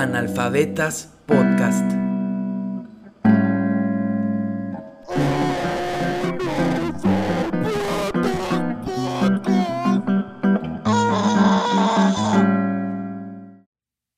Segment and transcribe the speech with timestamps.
[0.00, 1.84] Analfabetas Podcast.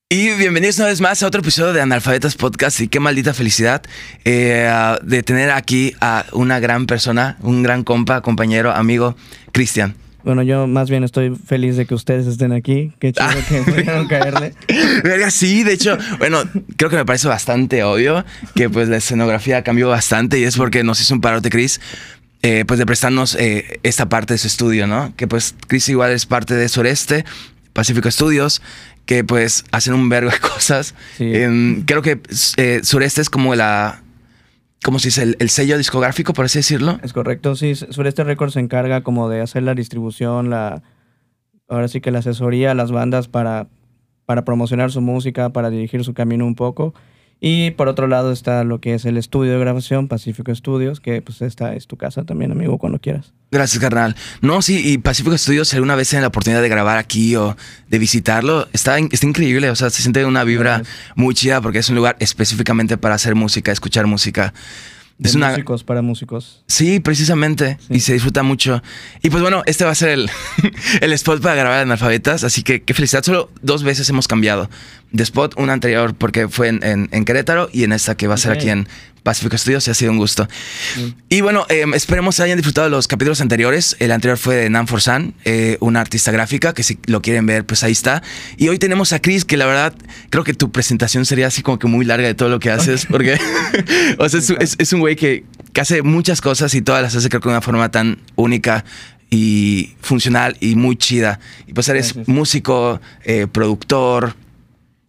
[0.09, 3.83] Y bienvenidos una vez más a otro episodio de Analfabetas Podcast y qué maldita felicidad
[4.25, 4.73] eh,
[5.03, 9.17] de tener aquí a una gran persona, un gran compa, compañero, amigo,
[9.51, 9.97] Cristian.
[10.25, 12.93] Bueno, yo más bien estoy feliz de que ustedes estén aquí.
[12.99, 14.55] Qué chido que pudieron caerle.
[15.31, 16.43] Sí, de hecho, bueno,
[16.77, 20.85] creo que me parece bastante obvio que pues la escenografía cambió bastante y es porque
[20.85, 21.81] nos hizo un parote Chris.
[22.45, 25.15] Eh, pues de prestarnos eh, esta parte de su estudio, ¿no?
[25.17, 27.25] Que pues Chris igual es parte de Sureste,
[27.73, 28.61] Pacífico Studios,
[29.07, 30.97] que pues hacen un vergo de cosas.
[31.21, 32.21] Em, creo que
[32.57, 34.03] eh, Sureste es como la,
[34.85, 35.37] ¿cómo se dice?
[35.39, 36.99] El, sello discográfico, por así decirlo.
[37.03, 37.75] Es correcto, sí.
[37.75, 40.83] Sureste Records se encarga como de hacer la distribución, la,
[41.69, 43.69] ahora sí que la asesoría a las bandas para,
[44.27, 46.95] para promocionar su música, para dirigir su camino un poco.
[47.45, 51.21] Y por otro lado está lo que es el estudio de grabación, Pacífico Studios, que
[51.23, 53.33] pues esta es tu casa también, amigo, cuando quieras.
[53.51, 54.15] Gracias, carnal.
[54.43, 57.57] No, sí, y Pacífico Studios, si alguna vez tienen la oportunidad de grabar aquí o
[57.89, 59.71] de visitarlo, está, está increíble.
[59.71, 60.83] O sea, se siente una vibra
[61.17, 64.55] muy chida porque es un lugar específicamente para hacer música, escuchar música
[65.29, 65.51] es una...
[65.51, 66.63] músicos para músicos.
[66.67, 67.79] Sí, precisamente.
[67.89, 68.83] Y se disfruta mucho.
[69.23, 70.31] Y pues bueno, este va a ser el,
[71.01, 72.45] el spot para grabar analfabetas.
[72.45, 73.23] Así que qué felicidad.
[73.23, 74.69] Solo dos veces hemos cambiado
[75.13, 75.55] de spot.
[75.57, 78.69] Una anterior porque fue en, en, Querétaro y en esta que va a ser aquí
[78.69, 78.89] en
[79.23, 79.87] Pacífico Studios.
[79.87, 80.49] Y ha sido un gusto.
[81.29, 83.97] Y bueno, em, esperemos que hayan disfrutado los capítulos anteriores.
[83.99, 87.65] El anterior fue de Nan Forsan, eh, una artista gráfica que si lo quieren ver,
[87.65, 88.23] pues ahí está.
[88.57, 89.95] Y hoy tenemos a Chris, que la verdad
[90.31, 93.07] creo que tu presentación sería así como que muy larga de todo lo que haces.
[93.07, 93.39] Porque,
[94.19, 95.45] o sea, es, es un güey que,
[95.81, 98.85] hace muchas cosas y todas las hace creo que de una forma tan única
[99.33, 101.41] y funcional y muy chida.
[101.67, 104.35] Y pues eres músico, eh, productor.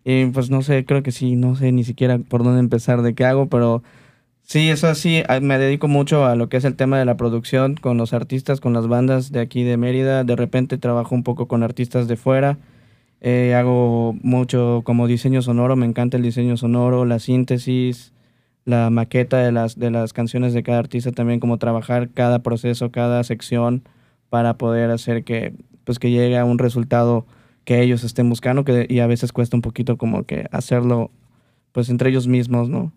[0.03, 3.15] Y pues no sé, creo que sí, no sé ni siquiera por dónde empezar de
[3.15, 3.83] qué hago, pero
[4.41, 7.75] sí, eso así, me dedico mucho a lo que es el tema de la producción
[7.75, 10.23] con los artistas, con las bandas de aquí de Mérida.
[10.23, 12.57] De repente trabajo un poco con artistas de fuera.
[13.21, 18.11] Eh, hago mucho como diseño sonoro, me encanta el diseño sonoro, la síntesis,
[18.65, 22.91] la maqueta de las, de las canciones de cada artista, también como trabajar cada proceso,
[22.91, 23.83] cada sección
[24.29, 25.53] para poder hacer que,
[25.85, 27.25] pues, que llegue a un resultado
[27.65, 31.11] que ellos estén buscando que, y a veces cuesta un poquito como que hacerlo
[31.71, 32.93] pues entre ellos mismos, ¿no?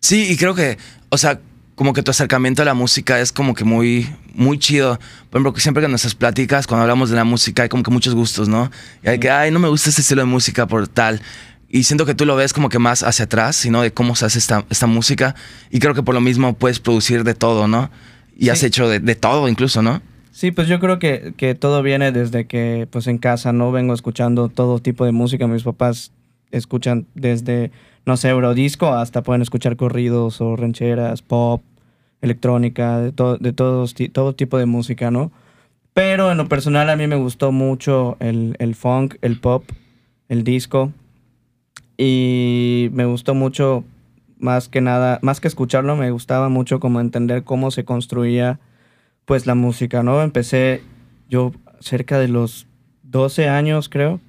[0.00, 0.78] Sí, y creo que,
[1.10, 1.40] o sea,
[1.74, 4.98] como que tu acercamiento a la música es como que muy, muy chido.
[5.30, 7.90] Por ejemplo, siempre que en nuestras pláticas, cuando hablamos de la música, hay como que
[7.90, 8.70] muchos gustos, ¿no?
[9.02, 11.20] Y hay que, ay, no me gusta este estilo de música por tal.
[11.68, 14.26] Y siento que tú lo ves como que más hacia atrás, sino de cómo se
[14.26, 15.34] hace esta, esta música.
[15.70, 17.90] Y creo que por lo mismo puedes producir de todo, ¿no?
[18.36, 20.02] Y has hecho de, de, todo incluso, ¿no?
[20.32, 23.92] Sí, pues yo creo que, que, todo viene desde que pues en casa no vengo
[23.92, 25.46] escuchando todo tipo de música.
[25.46, 26.10] Mis papás
[26.50, 27.70] escuchan desde,
[28.06, 31.62] no sé, eurodisco hasta pueden escuchar corridos o rancheras, pop,
[32.22, 35.30] electrónica, de, de todos, todo tipo de música, ¿no?
[35.92, 39.64] Pero en lo personal a mí me gustó mucho el, el funk, el pop,
[40.30, 40.92] el disco
[41.98, 43.84] y me gustó mucho,
[44.38, 48.58] más que nada, más que escucharlo, me gustaba mucho como entender cómo se construía
[49.24, 50.22] pues la música, ¿no?
[50.22, 50.82] Empecé
[51.28, 52.66] yo cerca de los
[53.04, 54.20] 12 años, creo.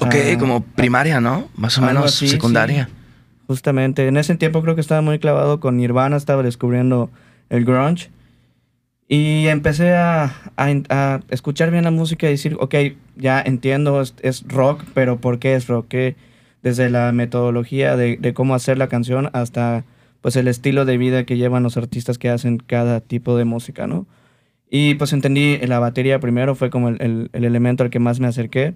[0.00, 1.48] Ok, ah, como primaria, ¿no?
[1.56, 2.88] Más o menos secundaria.
[3.46, 7.10] Justamente, en ese tiempo creo que estaba muy clavado con Nirvana, estaba descubriendo
[7.50, 8.10] el grunge.
[9.06, 12.74] Y empecé a, a, escuchar bien la música y decir, ok,
[13.16, 15.86] ya entiendo, es, es rock, pero ¿por qué es rock?
[15.88, 16.16] ¿Qué,
[16.62, 19.84] desde la metodología de, de, cómo hacer la canción hasta
[20.22, 23.86] pues el estilo de vida que llevan los artistas que hacen cada tipo de música,
[23.86, 24.06] ¿no?
[24.76, 28.18] Y pues entendí la batería primero, fue como el, el, el, elemento al que más
[28.18, 28.74] me acerqué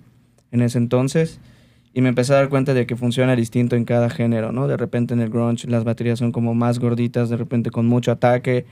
[0.52, 1.40] en ese entonces.
[1.92, 4.68] Y me empecé a dar cuenta de que funciona distinto en cada género, ¿no?
[4.68, 8.12] De repente en el grunge las baterías son como más gorditas, de repente con mucho
[8.12, 8.64] ataque.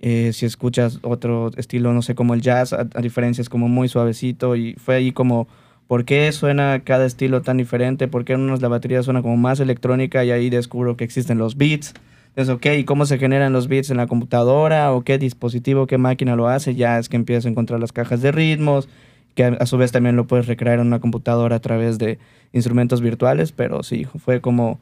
[0.00, 3.66] Eh, si escuchas otro estilo, no sé, como el jazz, a, a diferencia es como
[3.68, 4.54] muy suavecito.
[4.54, 5.48] Y fue ahí como
[5.88, 8.06] ¿Por qué suena cada estilo tan diferente?
[8.06, 11.38] ¿Por qué en unos la batería suena como más electrónica y ahí descubro que existen
[11.38, 11.94] los beats?
[12.38, 14.92] Entonces, ok, ¿y cómo se generan los beats en la computadora?
[14.92, 16.76] ¿O qué dispositivo, qué máquina lo hace?
[16.76, 18.88] Ya es que empiezo a encontrar las cajas de ritmos,
[19.34, 22.20] que a, su vez también lo puedes recrear en una computadora a través de
[22.52, 24.78] instrumentos virtuales, pero sí, fue como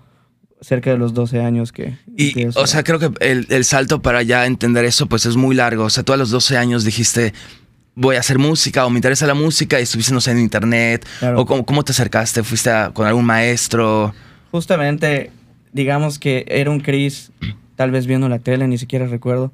[0.60, 1.96] cerca de los 12 años que...
[2.14, 5.56] Y, o sea, creo que el, el, salto para ya entender eso, pues es muy
[5.56, 5.84] largo.
[5.84, 7.32] O sea, tú a los 12 años dijiste,
[7.94, 11.06] voy a hacer música o me interesa la música y estuviste, no sé, en internet?
[11.34, 12.42] ¿O cómo, te acercaste?
[12.42, 14.14] ¿Fuiste con algún maestro?
[14.50, 15.30] Justamente,
[15.76, 17.32] digamos que era un Chris,
[17.76, 19.52] tal vez viendo la tele, ni siquiera recuerdo,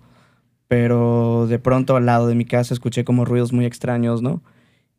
[0.69, 4.41] pero de pronto al lado de mi casa escuché como ruidos muy extraños, ¿no?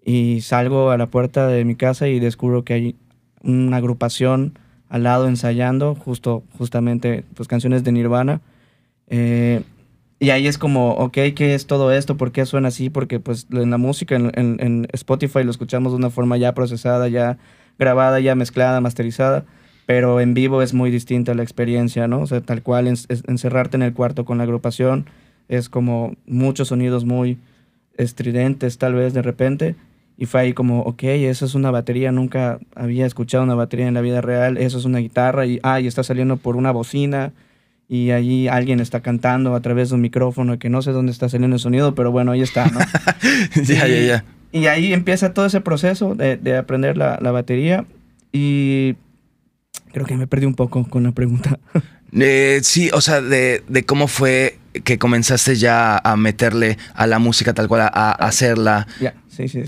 [0.04, 2.96] Y salgo a la puerta de mi casa y descubro que hay
[3.42, 4.60] una agrupación
[4.90, 8.42] al lado ensayando, justo, justamente, pues canciones de Nirvana.
[9.08, 9.64] Eh,
[10.20, 12.18] y ahí es como, ok, ¿qué es todo esto?
[12.18, 12.90] ¿Por qué suena así?
[12.90, 17.08] Porque pues en la música, en, en Spotify lo escuchamos de una forma ya procesada,
[17.08, 17.38] ya
[17.80, 19.46] grabada, ya mezclada, masterizada
[19.86, 22.22] pero en vivo es muy distinta la experiencia, ¿no?
[22.22, 25.06] O sea, tal cual encerrarte en el cuarto con la agrupación
[25.50, 27.38] es como muchos sonidos muy
[27.98, 29.76] estridentes tal vez de repente
[30.18, 33.94] y fue ahí como, ok, eso es una batería, nunca había escuchado una batería en
[33.94, 37.34] la vida real, eso es una guitarra y, ah, y está saliendo por una bocina
[37.90, 41.30] y allí alguien está cantando a través de un micrófono que no sé dónde está
[41.30, 42.80] saliendo el sonido, pero bueno, ahí está, ¿no?
[43.64, 44.26] ya, ya, ya.
[44.52, 47.86] Y ahí empieza todo ese proceso de, de aprender la, la batería
[48.32, 48.96] y
[49.94, 51.60] Creo que me perdí un poco con la pregunta.
[52.16, 57.56] Eh, sí, o sea, de, cómo fue que comenzaste ya a meterle a la música
[57.56, 58.86] tal cual, a, hacerla.
[59.02, 59.64] Ya, sí, sí.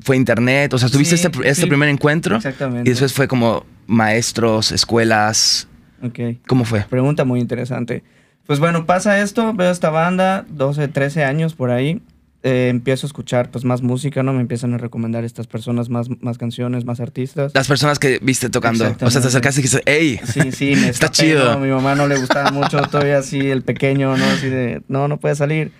[0.00, 2.36] fue internet, o sea, tuviste este, este primer encuentro.
[2.36, 2.88] Exactamente.
[2.88, 5.66] Y después fue como maestros, escuelas.
[6.00, 6.20] Ok.
[6.46, 6.82] ¿Cómo fue?
[6.82, 8.04] Pregunta muy interesante.
[8.46, 12.00] Pues bueno, pasa esto, veo esta banda, 12, 13 años por ahí.
[12.46, 14.34] Eh, empiezo a escuchar pues más música, ¿no?
[14.34, 17.52] Me empiezan a recomendar estas personas más, más canciones, más artistas.
[17.54, 18.84] Las personas que viste tocando.
[19.00, 20.20] O sea, te acercaste y dijiste, ¡ey!
[20.24, 21.50] Sí, sí, me está chido.
[21.50, 24.24] A mi mamá no le gustaba mucho, todavía así el pequeño, ¿no?
[24.26, 25.72] Así de, no, no puede salir.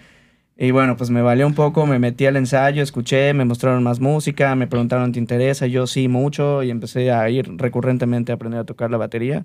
[0.57, 4.01] Y bueno, pues me valió un poco, me metí al ensayo, escuché, me mostraron más
[4.01, 5.67] música, me preguntaron, ¿te interesa?
[5.67, 9.45] Yo sí, mucho, y empecé a ir recurrentemente a aprender a tocar la batería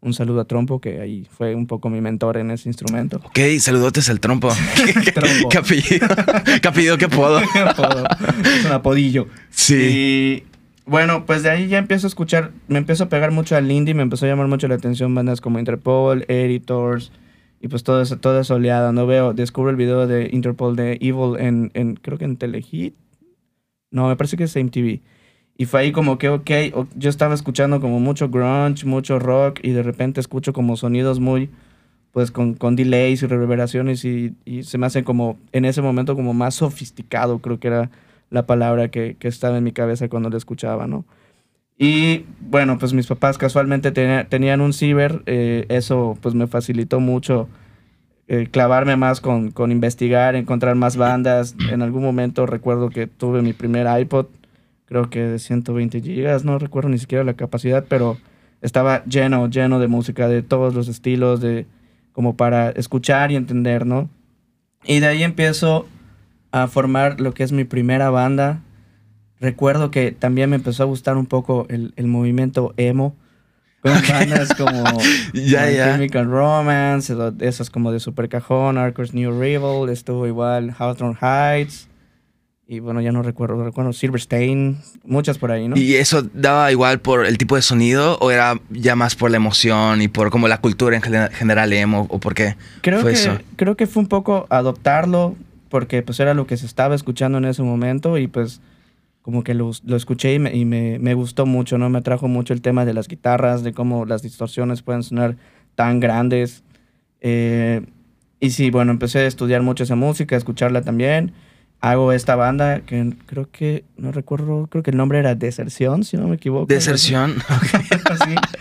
[0.00, 3.20] un saludo a Trompo, que ahí fue un poco mi mentor en ese instrumento.
[3.24, 4.48] Ok, saludotes al Trompo.
[5.14, 5.48] trompo.
[5.48, 6.08] ¿Qué apellido?
[6.62, 6.98] ¿Qué apellido?
[6.98, 7.40] ¿Qué apodo?
[7.40, 9.26] es un apodillo.
[9.50, 9.74] Sí.
[9.74, 10.42] Y
[10.86, 13.94] bueno, pues de ahí ya empiezo a escuchar, me empezó a pegar mucho al indie,
[13.94, 17.12] me empezó a llamar mucho la atención bandas como Interpol, Editors,
[17.60, 19.06] y pues todo eso, toda esa oleada, ¿no?
[19.06, 22.94] Veo, descubro el video de Interpol de Evil en, en creo que en Telehit.
[23.90, 25.00] No, me parece que es MTV.
[25.60, 26.50] Y fue ahí como que, ok,
[26.94, 31.50] yo estaba escuchando como mucho grunge, mucho rock, y de repente escucho como sonidos muy,
[32.12, 36.14] pues con, con delays y reverberaciones, y, y, se me hace como, en ese momento,
[36.14, 37.90] como más sofisticado, creo que era
[38.30, 41.04] la palabra que, que estaba en mi cabeza cuando lo escuchaba, ¿no?
[41.76, 47.48] Y bueno, pues mis papás casualmente tenían un ciber, eh, eso pues me facilitó mucho
[48.26, 51.54] eh, clavarme más con, con investigar, encontrar más bandas.
[51.70, 54.26] En algún momento recuerdo que tuve mi primer iPod
[54.88, 58.16] creo que de 120 gigas, no recuerdo ni siquiera la capacidad, pero
[58.62, 61.66] estaba lleno, lleno de música de todos los estilos, de
[62.12, 64.08] como para escuchar y entender, ¿no?
[64.84, 65.86] Y de ahí empiezo
[66.50, 68.62] a formar lo que es mi primera banda.
[69.40, 73.14] Recuerdo que también me empezó a gustar un poco el, el movimiento emo.
[73.82, 74.82] Con bandas como,
[75.34, 75.92] ya, ya.
[75.92, 81.87] Chemical Romance, esas como de Super Cajón, Arcos New Rival, estuvo igual Hawthorne Heights.
[82.70, 85.76] Y bueno, ya no recuerdo, recuerdo Silverstein, muchas por ahí, ¿no?
[85.78, 89.38] ¿Y eso daba igual por el tipo de sonido o era ya más por la
[89.38, 93.18] emoción y por como la cultura en general emo o por qué creo fue que,
[93.18, 93.38] eso?
[93.56, 95.34] Creo que fue un poco adoptarlo
[95.70, 98.60] porque pues era lo que se estaba escuchando en ese momento y pues
[99.22, 101.88] como que lo, lo escuché y, me, y me, me, gustó mucho, ¿no?
[101.88, 105.36] Me atrajo mucho el tema de las guitarras, de cómo las distorsiones pueden sonar
[105.74, 106.64] tan grandes.
[107.22, 107.80] Eh,
[108.40, 111.32] y sí, bueno, empecé a estudiar mucho esa música, a escucharla también
[111.80, 116.16] hago esta banda que creo que, no recuerdo, creo que el nombre era Deserción, si
[116.16, 116.66] no me equivoco.
[116.66, 117.36] Deserción.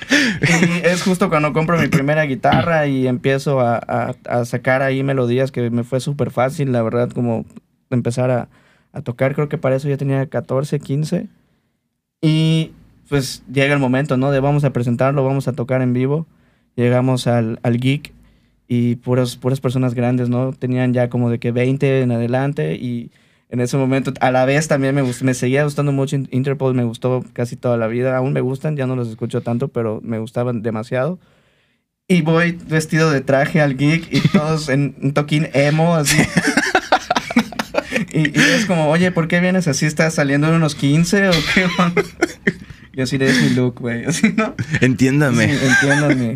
[0.10, 3.77] Y es justo cuando compro mi primera guitarra y empiezo a,
[4.25, 7.46] a, sacar ahí melodías que me fue súper fácil, la verdad, como
[7.89, 8.48] empezar a,
[8.94, 9.36] a, tocar.
[9.36, 11.27] Creo que para eso ya tenía 14, 15.
[12.22, 12.72] Y
[13.10, 14.32] pues llega el momento, ¿no?
[14.32, 16.25] De vamos a presentarlo, vamos a tocar en vivo.
[16.75, 18.13] Llegamos al, al geek
[18.67, 20.53] y puras, puras personas grandes, ¿no?
[20.53, 23.12] Tenían ya como de que 20 en adelante y
[23.50, 27.24] en ese momento a la vez también me, me seguía gustando mucho Interpol, me gustó
[27.33, 30.62] casi toda la vida, aún me gustan, ya no los escucho tanto, pero me gustaban
[30.62, 31.19] demasiado.
[32.09, 36.17] Y voy vestido de traje al geek y todos en un toquín emo, así.
[38.13, 39.86] y, es como, oye, ¿por qué vienes así?
[39.86, 41.67] ¿Estás saliendo de unos 15 o qué?
[42.93, 44.55] y así es mi look, güey, así, ¿no?
[44.81, 45.57] Entiéndame.
[45.57, 46.36] Sí, entiéndame.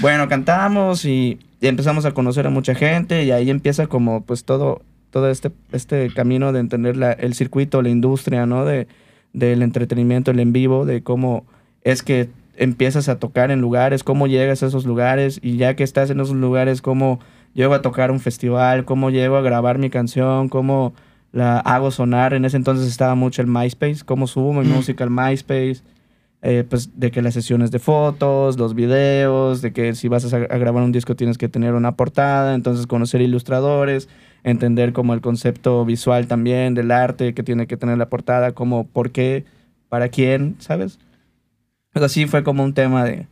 [0.00, 4.44] Bueno, cantamos y y empezamos a conocer a mucha gente y ahí empieza como pues
[4.44, 8.64] todo, todo este, este camino de entender la, el circuito, la industria, ¿no?
[8.64, 8.86] De,
[9.32, 11.44] del entretenimiento, el en vivo, de cómo
[11.82, 15.82] es que empiezas a tocar en lugares, cómo llegas a esos lugares y ya que
[15.82, 17.18] estás en esos lugares, cómo
[17.52, 20.94] llego a tocar un festival, cómo llego a grabar mi canción, cómo
[21.32, 22.32] la hago sonar.
[22.32, 25.82] En ese entonces estaba mucho el MySpace, cómo subo mi música al MySpace
[26.48, 30.38] eh, pues de que las sesiones de fotos, los videos, de que si vas a,
[30.38, 34.08] grabar un disco tienes que tener una portada, entonces conocer ilustradores,
[34.44, 38.86] entender como el concepto visual también del arte que tiene que tener la portada, como
[38.86, 39.44] por qué,
[39.88, 41.00] para quién, ¿sabes?
[41.92, 43.26] Pero sí fue como un tema de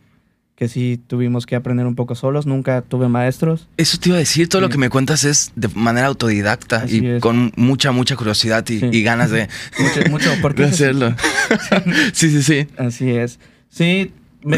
[0.56, 3.68] que sí tuvimos que aprender un poco solos, nunca tuve maestros.
[3.76, 7.18] Eso te iba a decir, todo lo que me cuentas es de manera autodidacta y
[7.18, 11.14] con mucha, mucha curiosidad y, ganas de, mucho, mucho ¿por qué hacerlo.
[12.12, 12.68] sí, sí, sí.
[12.76, 13.40] Así es.
[13.68, 14.12] Sí,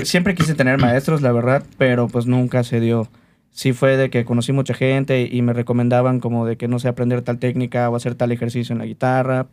[0.05, 3.09] siempre quise tener maestros, la verdad, pero pues nunca se dio.
[3.51, 6.89] Sí fue de que conocí mucha gente y me recomendaban como de que no sé
[6.89, 9.47] aprender tal técnica o hacer tal ejercicio en la guitarra,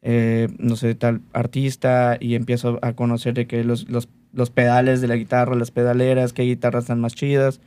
[0.00, 5.00] eh, no sé, tal artista y empiezo a conocer de que los, los los pedales
[5.00, 7.60] de la guitarra, las pedaleras, qué guitarras están más chidas.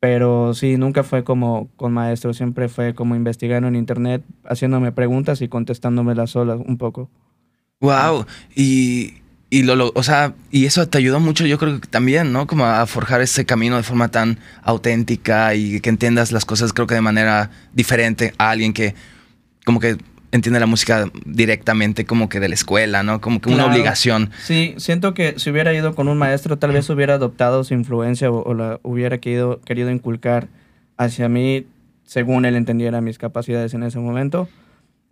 [0.00, 5.40] Pero sí, nunca fue como con maestro, siempre fue como investigando en internet, haciéndome preguntas
[5.40, 7.08] y contestándomelas solas un poco.
[7.80, 9.14] Wow, y,
[9.48, 12.46] y lo, o sea, y eso te ayudó mucho, yo creo que también, ¿no?
[12.46, 16.86] Como a forjar ese camino de forma tan auténtica y que entiendas las cosas, creo
[16.86, 18.94] que de manera diferente a alguien que
[19.64, 19.96] como que
[20.34, 23.20] entiende la música directamente como que de la escuela, ¿no?
[23.20, 24.30] Como que una obligación.
[24.42, 28.32] Sí, siento que si hubiera ido con un maestro, tal vez hubiera adoptado su influencia
[28.32, 30.48] o, la hubiera querido, querido inculcar
[30.96, 31.66] hacia mí
[32.02, 34.48] según él entendiera mis capacidades en ese momento.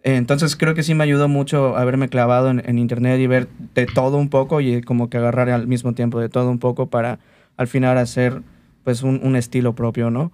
[0.02, 4.16] Entonces creo que sí me ayudó mucho haberme clavado en, internet y ver de todo
[4.16, 7.20] un poco y como que agarrar al mismo tiempo de todo un poco para
[7.56, 8.42] al final hacer
[8.82, 10.32] pues un, un estilo propio, ¿no?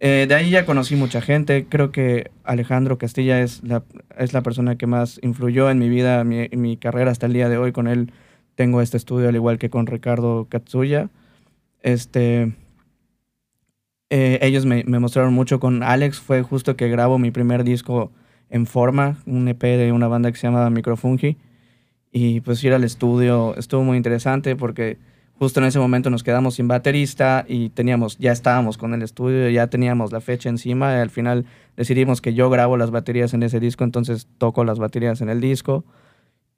[0.00, 1.66] Eh, de ahí ya conocí mucha gente.
[1.68, 3.82] Creo que Alejandro Castilla es la,
[4.16, 7.48] es la persona que más influyó en mi vida, mi, mi carrera hasta el día
[7.48, 7.72] de hoy.
[7.72, 8.12] Con él
[8.54, 11.10] tengo este estudio, al igual que con Ricardo Katsuya.
[11.82, 12.52] Este,
[14.10, 15.58] eh, ellos me, me, mostraron mucho.
[15.58, 18.12] Con Alex fue justo que grabo mi primer disco
[18.50, 21.36] en forma, un EP de una banda que se llama Microfungi.
[22.12, 24.96] Y pues ir al estudio estuvo muy interesante porque
[25.38, 29.48] justo en ese momento nos quedamos sin baterista y teníamos, ya estábamos con el estudio,
[29.50, 33.44] ya teníamos la fecha encima y al final decidimos que yo grabo las baterías en
[33.44, 35.84] ese disco, entonces toco las baterías en el disco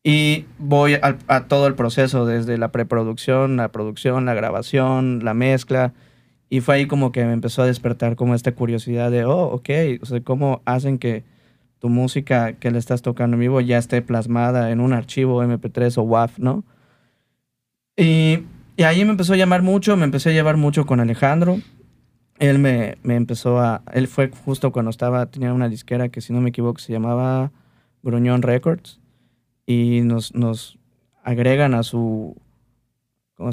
[0.03, 5.93] y voy a, todo el proceso desde la preproducción, la producción, la grabación, la mezcla
[6.49, 9.69] y fue ahí como que me empezó a despertar como esta curiosidad de, oh, ok,
[10.01, 11.23] o sea, cómo hacen que
[11.81, 15.99] tu música que le estás tocando en vivo ya esté plasmada en un archivo MP3
[15.99, 16.65] o WAV, ¿no?
[17.97, 18.45] Y
[18.77, 21.61] y ahí me empezó a llamar mucho, me empecé a llevar mucho con Alejandro.
[22.39, 23.83] Él me, me, empezó a...
[23.93, 27.53] Él fue justo cuando estaba, tenía una disquera que si no me equivoco se llamaba
[28.03, 29.01] Gruñón Records.
[29.67, 30.79] Y nos, nos
[31.23, 32.37] agregan a su,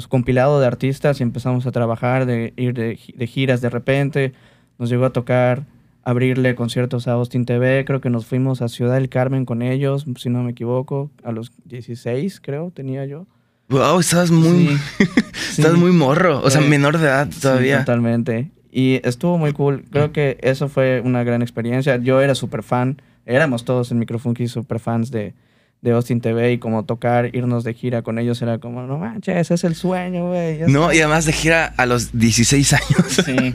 [0.08, 4.32] compilado de artistas y empezamos a trabajar, de ir de, de, giras de repente.
[4.78, 5.64] Nos llegó a tocar
[6.02, 7.84] abrirle conciertos a Austin TV.
[7.84, 11.32] Creo que nos fuimos a Ciudad del Carmen con ellos, si no me equivoco, a
[11.32, 13.26] los 16 creo tenía yo.
[13.68, 14.78] Wow, estás muy,
[15.50, 17.80] estás muy morro, o sea, menor de edad todavía.
[17.80, 18.50] totalmente.
[18.70, 19.84] Y estuvo muy cool.
[19.90, 21.96] Creo que eso fue una gran experiencia.
[21.96, 25.34] Yo era súper fan, éramos todos en Microfunky súper fans de,
[25.82, 29.36] de Austin TV y como tocar, irnos de gira con ellos era como, no manches,
[29.36, 30.60] ese es el sueño, güey.
[30.66, 33.22] No, y además de gira a los 16 años.
[33.24, 33.52] Sí,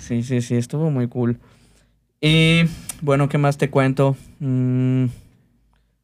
[0.00, 1.38] sí, sí, sí, estuvo muy cool.
[2.20, 2.62] Y
[3.00, 4.16] bueno, ¿qué más te cuento?
[4.40, 5.06] Mm.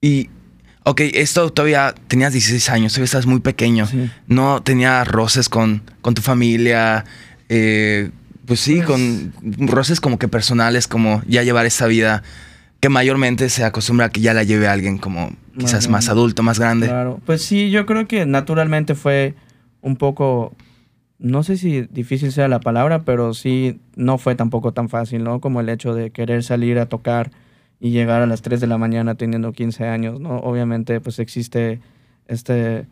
[0.00, 0.30] Y
[0.84, 3.88] ok, esto todavía tenías 16 años, todavía estás muy pequeño.
[4.26, 7.04] No tenía roces con, con tu familia.
[7.48, 8.10] Eh,
[8.46, 9.32] pues sí, pues con
[9.68, 12.22] roces como que personales, como ya llevar esta vida
[12.80, 16.58] que mayormente se acostumbra a que ya la lleve alguien como quizás más adulto, más
[16.58, 16.88] grande.
[16.88, 19.36] Claro, pues sí, yo creo que naturalmente fue
[19.82, 20.52] un poco,
[21.20, 25.40] no sé si difícil sea la palabra, pero sí no fue tampoco tan fácil, ¿no?
[25.40, 27.30] Como el hecho de querer salir a tocar
[27.82, 30.36] y llegar a las 3 de la mañana teniendo 15 años, ¿no?
[30.36, 31.80] Obviamente, pues existe
[32.28, 32.86] este,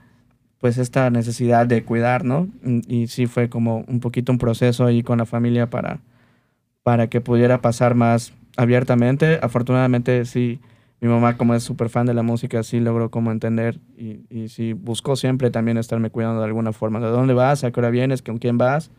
[0.58, 2.48] pues esta necesidad de cuidar, ¿no?
[2.88, 6.00] Y, sí fue como un poquito un proceso ahí con la familia para,
[6.82, 9.38] para que pudiera pasar más abiertamente.
[9.40, 10.58] Afortunadamente, sí,
[11.00, 14.48] mi mamá, como es súper fan de la música, sí logró como entender y, y
[14.48, 16.98] sí buscó siempre también estarme cuidando de alguna forma.
[16.98, 17.62] ¿De dónde vas?
[17.62, 18.22] ¿A qué hora vienes?
[18.22, 18.90] ¿Con quién vas?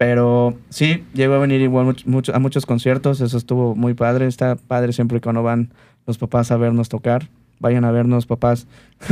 [0.00, 4.56] Pero sí, llegó a venir igual mucho, a muchos conciertos, eso estuvo muy padre, está
[4.56, 5.74] padre siempre cuando van
[6.06, 7.28] los papás a vernos tocar.
[7.58, 8.66] Vayan a vernos, papás.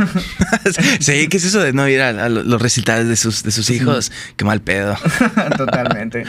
[1.00, 4.10] sí, ¿qué es eso de no ir a, los recitales de sus, de sus hijos?
[4.38, 4.94] Qué mal pedo.
[5.58, 6.24] Totalmente.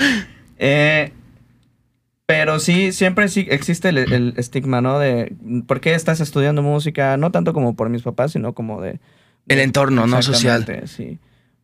[0.58, 1.13] Eh,
[2.25, 5.00] pero sí, siempre sí existe el, estigma, ¿no?
[5.00, 5.38] De
[5.68, 9.00] por qué estás estudiando música, no tanto como por mis papás, sino como de...
[9.48, 10.22] el entorno, ¿no?
[10.22, 10.84] Social.
[10.86, 11.18] Sí.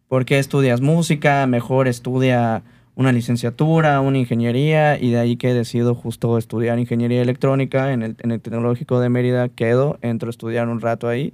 [0.07, 1.45] ¿Por qué estudias música?
[1.45, 2.63] Mejor estudia
[2.95, 8.15] una licenciatura, una ingeniería, y de ahí que decido justo estudiar ingeniería electrónica en el,
[8.19, 11.33] en el Tecnológico de Mérida, quedo, entro a estudiar un rato ahí.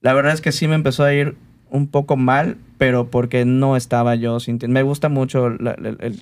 [0.00, 1.36] La verdad es que sí me empezó a ir
[1.70, 4.72] un poco mal, pero porque no estaba yo sintiendo.
[4.72, 5.48] Me gusta mucho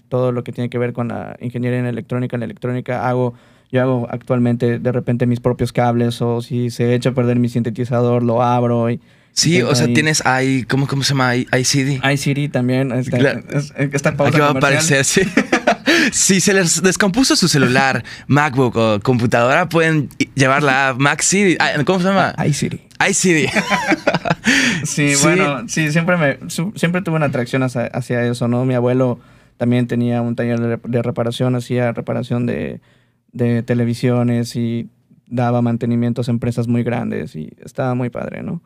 [0.09, 2.37] todo lo que tiene que ver con la ingeniería en electrónica.
[2.37, 3.35] En la electrónica hago,
[3.71, 7.49] yo hago actualmente de repente mis propios cables o si se echa a perder mi
[7.49, 9.01] sintetizador, lo abro y
[9.37, 9.93] Sí, o sea, ahí.
[9.93, 11.37] tienes ahí, ¿cómo, cómo se llama?
[11.37, 12.01] I- iCD.
[12.13, 12.91] iCity también.
[12.93, 13.43] Está, Claro.
[13.51, 15.21] es- está en pausa Aquí va a aparecer, sí.
[16.11, 21.59] si se les descompuso su celular, MacBook o computadora, pueden llevarla a Mac CD.
[21.61, 22.35] Ah, ¿Cómo se llama?
[22.47, 22.81] iCity.
[23.11, 23.51] iCD.
[24.85, 25.23] Sí, Sí.
[25.25, 26.39] bueno, sí, siempre, me,
[26.77, 28.65] siempre tuve una atracción hacia, hacia eso, ¿no?
[28.65, 29.19] Mi abuelo
[29.57, 32.81] también tenía un taller de, de reparación, hacía reparación de,
[33.33, 34.89] de televisiones y
[35.27, 38.63] daba mantenimientos a empresas muy grandes y estaba muy padre, ¿no?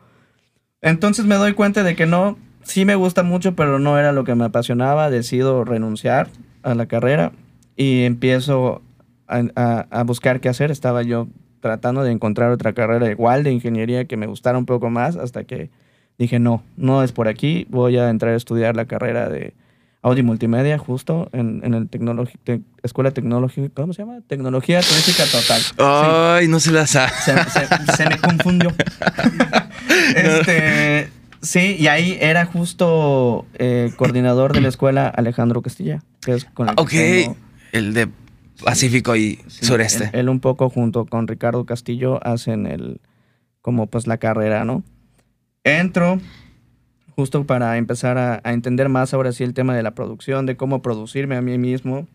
[0.81, 4.23] Entonces me doy cuenta de que no, sí me gusta mucho, pero no era lo
[4.23, 6.29] que me apasionaba, decido renunciar
[6.63, 7.31] a la carrera
[7.75, 8.81] y empiezo
[9.27, 10.71] a, a- buscar qué hacer.
[10.71, 11.27] Estaba yo
[11.59, 15.43] tratando de encontrar otra carrera igual de ingeniería que me gustara un poco más hasta
[15.43, 15.69] que
[16.17, 19.53] dije, no, no es por aquí, voy a entrar a estudiar la carrera de
[20.03, 24.19] Audi Multimedia justo en, en el te- Escuela Tecnológica, ¿cómo se llama?
[24.27, 25.61] Tecnología Turística Total.
[25.61, 25.73] Sí.
[25.77, 27.11] Ay, no se la sabe.
[27.23, 28.71] Se, se- se me confundió.
[30.15, 31.09] este,
[31.41, 36.69] sí, y ahí era justo eh, coordinador de la escuela Alejandro Castilla, que es con
[36.69, 36.89] el que Ok.
[36.89, 37.37] tengo-
[37.71, 38.09] El de
[38.63, 40.05] Pacífico y sí, Sureste.
[40.13, 43.01] Él, él un poco junto con Ricardo Castillo hacen el,
[43.61, 44.83] como pues la carrera, ¿no?
[45.63, 46.19] Entro
[47.21, 50.81] justo para empezar a, entender más ahora sí el tema de la producción, de cómo
[50.81, 52.07] producirme a mí mismo,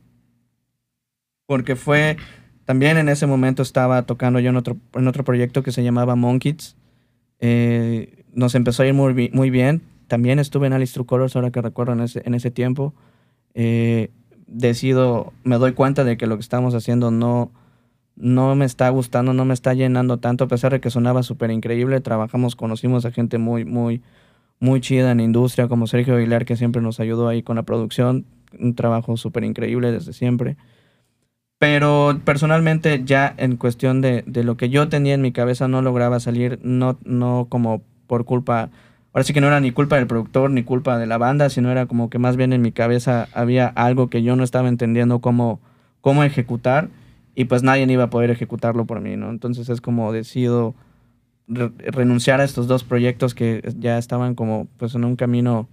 [1.47, 2.17] porque fue,
[2.65, 6.17] también en ese momento estaba tocando yo en otro, en otro proyecto que se llamaba
[6.17, 6.77] Monkids,
[7.39, 11.53] Eh, nos empezó a ir muy, muy bien, también estuve en Alice True Colors, ahora
[11.53, 12.93] que recuerdo en ese, en ese tiempo,
[13.55, 14.11] Eh,
[14.49, 17.53] decido, me doy cuenta de que lo que estamos haciendo no,
[18.17, 21.51] no me está gustando, no me está llenando tanto, a pesar de que sonaba súper
[21.53, 22.01] increíble.
[22.01, 24.03] Trabajamos, conocimos a gente muy, muy,
[24.59, 27.63] muy chida en la industria, como Sergio Aguilar, que siempre nos ayudó ahí con la
[27.63, 28.27] producción.
[28.59, 30.57] Un trabajo súper increíble desde siempre.
[31.59, 35.81] Pero personalmente, ya en cuestión de, de lo que yo tenía en mi cabeza, no
[35.83, 38.71] lograba salir, no, no como por culpa.
[39.13, 41.71] Ahora sí que no era ni culpa del productor ni culpa de la banda, sino
[41.71, 45.21] era como que más bien en mi cabeza había algo que yo no estaba entendiendo
[45.21, 45.61] cómo,
[46.03, 46.91] cómo ejecutar
[47.35, 49.31] y pues nadie iba a poder ejecutarlo por mí, ¿no?
[49.31, 50.75] Entonces es como decido
[51.49, 55.69] re- renunciar a estos dos proyectos que ya estaban como pues en un camino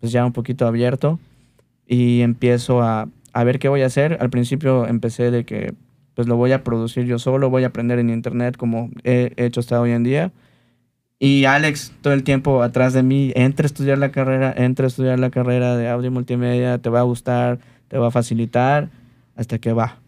[0.00, 1.18] pues ya un poquito abierto
[1.86, 4.18] y empiezo a, a ver qué voy a hacer.
[4.20, 5.74] Al principio empecé de que
[6.14, 9.60] pues lo voy a producir yo solo, voy a aprender en internet como he hecho
[9.60, 10.32] hasta hoy en día.
[11.20, 14.88] Y Alex todo el tiempo atrás de mí, entra a estudiar la carrera, entra a
[14.88, 18.88] estudiar la carrera de audio y multimedia, te va a gustar, te va a facilitar,
[19.34, 19.98] hasta que va.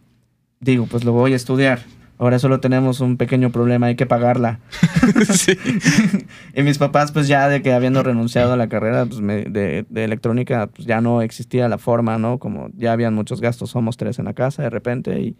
[0.60, 1.80] Digo, pues lo voy a estudiar.
[2.20, 4.60] Ahora solo tenemos un pequeño problema, hay que pagarla.
[5.32, 5.56] Sí.
[6.54, 9.86] y mis papás, pues ya de que habiendo renunciado a la carrera pues, me- de,
[9.88, 12.38] de electrónica, pues ya no existía la forma, ¿no?
[12.38, 15.36] Como ya habían muchos gastos, somos tres en la casa de repente y,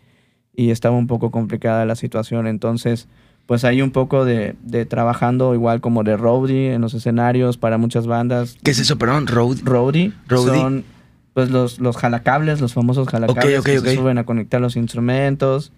[0.57, 2.47] y estaba un poco complicada la situación.
[2.47, 3.09] Entonces,
[3.45, 7.77] pues ahí un poco de, de trabajando igual como de roadie en los escenarios para
[7.77, 8.57] muchas bandas.
[8.63, 9.27] ¿Qué es eso, perdón?
[9.27, 9.59] Road.
[9.65, 10.55] Roadie, Roadie.
[10.61, 10.85] son
[11.35, 15.73] pues los, los jalacables, los famosos jalacables que se suben a conectar los instrumentos.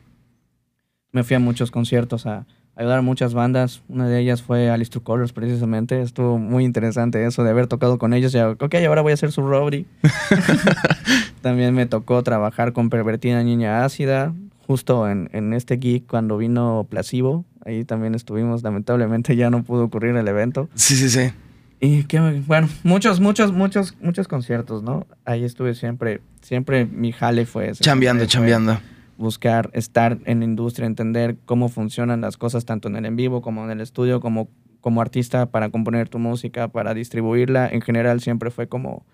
[1.12, 3.82] Me fui a muchos conciertos a ayudar a muchas bandas.
[3.88, 6.00] Una de ellas fue Alice True Colors, precisamente.
[6.00, 8.32] Estuvo muy interesante eso de haber tocado con ellos.
[8.32, 9.84] Ya, ok, ahora voy a hacer su roadie.
[11.42, 14.32] También me tocó trabajar con Pervertida Niña Ácida,
[14.66, 17.44] justo en, en este gig cuando vino Placebo.
[17.64, 18.62] Ahí también estuvimos.
[18.62, 20.70] Lamentablemente ya no pudo ocurrir el evento.
[20.74, 21.30] Sí, sí, sí.
[21.78, 25.06] Y qué, bueno, muchos, muchos, muchos, muchos conciertos, ¿no?
[25.24, 27.82] Ahí estuve siempre, siempre mi jale fue ese.
[27.82, 28.78] Chambeando, chambeando.
[29.22, 33.40] Buscar estar en la industria, entender cómo funcionan las cosas tanto en el en vivo
[33.40, 34.48] como en el estudio, como,
[34.80, 37.68] como artista para componer tu música, para distribuirla.
[37.68, 39.06] En general siempre fue como,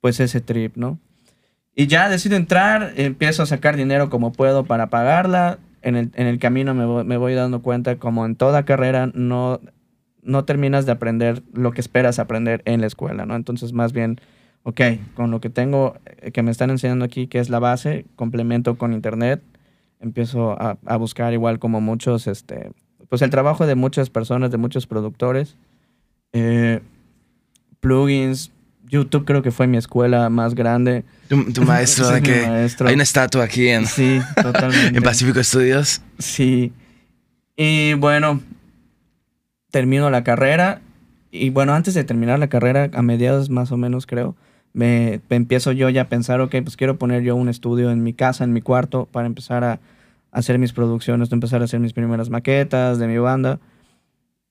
[0.00, 1.00] pues ese trip, ¿no?
[1.74, 5.58] Y ya decido entrar, empiezo a sacar dinero como puedo para pagarla.
[5.82, 9.10] En el, en el camino me voy, me voy dando cuenta, como en toda carrera,
[9.14, 9.60] no,
[10.22, 13.34] no terminas de aprender lo que esperas aprender en la escuela, ¿no?
[13.34, 14.20] Entonces, más bien,
[14.62, 14.80] ok,
[15.14, 18.76] con lo que tengo, eh, que me están enseñando aquí, que es la base, complemento
[18.76, 19.42] con internet,
[20.00, 22.72] empiezo a, a buscar igual como muchos, este,
[23.08, 25.56] pues el trabajo de muchas personas, de muchos productores,
[26.32, 26.80] eh,
[27.80, 28.52] plugins,
[28.90, 31.04] YouTube creo que fue mi escuela más grande.
[31.28, 32.88] Tu, tu maestro, de que maestro.
[32.88, 34.88] hay una estatua aquí en, Sí, totalmente.
[34.98, 36.02] en Pacífico Studios.
[36.18, 36.72] Sí.
[37.56, 38.40] Y bueno,
[39.70, 40.80] termino la carrera.
[41.30, 44.34] Y bueno, antes de terminar la carrera, a mediados más o menos creo,
[44.72, 48.02] me, me empiezo yo ya a pensar, ok, pues quiero poner yo un estudio en
[48.02, 49.80] mi casa, en mi cuarto, para empezar a,
[50.32, 53.58] hacer mis producciones, empezar a hacer mis primeras maquetas de mi banda.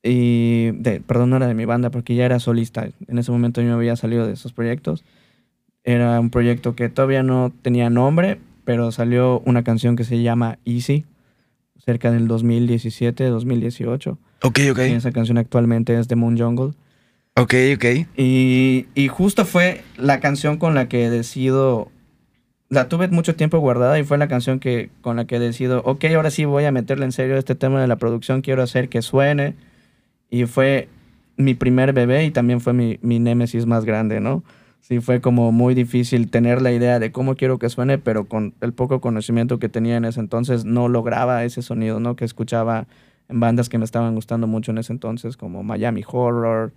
[0.02, 2.88] Y, de, perdón, no era de mi banda, porque ya era solista.
[3.08, 5.04] En ese momento yo me había salido de esos proyectos.
[5.84, 10.60] Era un proyecto que todavía no tenía nombre, pero salió una canción que se llama
[10.66, 11.06] Easy,
[11.78, 14.18] cerca del 2017, 2018.
[14.44, 14.80] Ok, ok.
[14.80, 16.74] Y esa canción actualmente es de Moon Jungle.
[17.40, 17.86] Ok, ok.
[18.18, 21.90] Y, y justo fue la canción con la que decido.
[22.68, 26.04] La tuve mucho tiempo guardada y fue la canción que, con la que decido, ok,
[26.16, 29.02] ahora sí voy a meterle en serio este tema de la producción, quiero hacer que
[29.02, 29.56] suene.
[30.30, 30.90] Y fue
[31.38, 34.44] mi primer bebé y también fue mi, mi némesis más grande, ¿no?
[34.82, 38.54] Sí, fue como muy difícil tener la idea de cómo quiero que suene, pero con
[38.60, 42.18] el poco conocimiento que tenía en ese entonces no lograba ese sonido, ¿no?
[42.18, 42.86] Que escuchaba
[43.30, 46.74] en bandas que me estaban gustando mucho en ese entonces, como Miami Horror,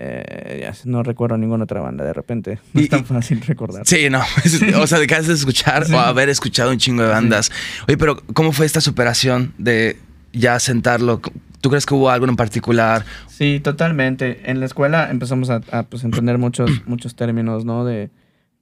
[0.00, 2.60] eh, ya no recuerdo ninguna otra banda de repente.
[2.72, 3.82] No es tan fácil recordar.
[3.84, 4.20] Sí, no.
[4.80, 7.50] o sea, de de escuchar o haber escuchado un chingo de bandas.
[7.88, 9.96] Oye, pero ¿cómo fue esta superación de
[10.32, 11.20] ya sentarlo?
[11.60, 13.04] ¿Tú crees que hubo algo en particular?
[13.26, 14.48] Sí, totalmente.
[14.48, 17.84] En la escuela empezamos a, pues, entender muchos, muchos términos, ¿no?
[17.84, 18.10] De,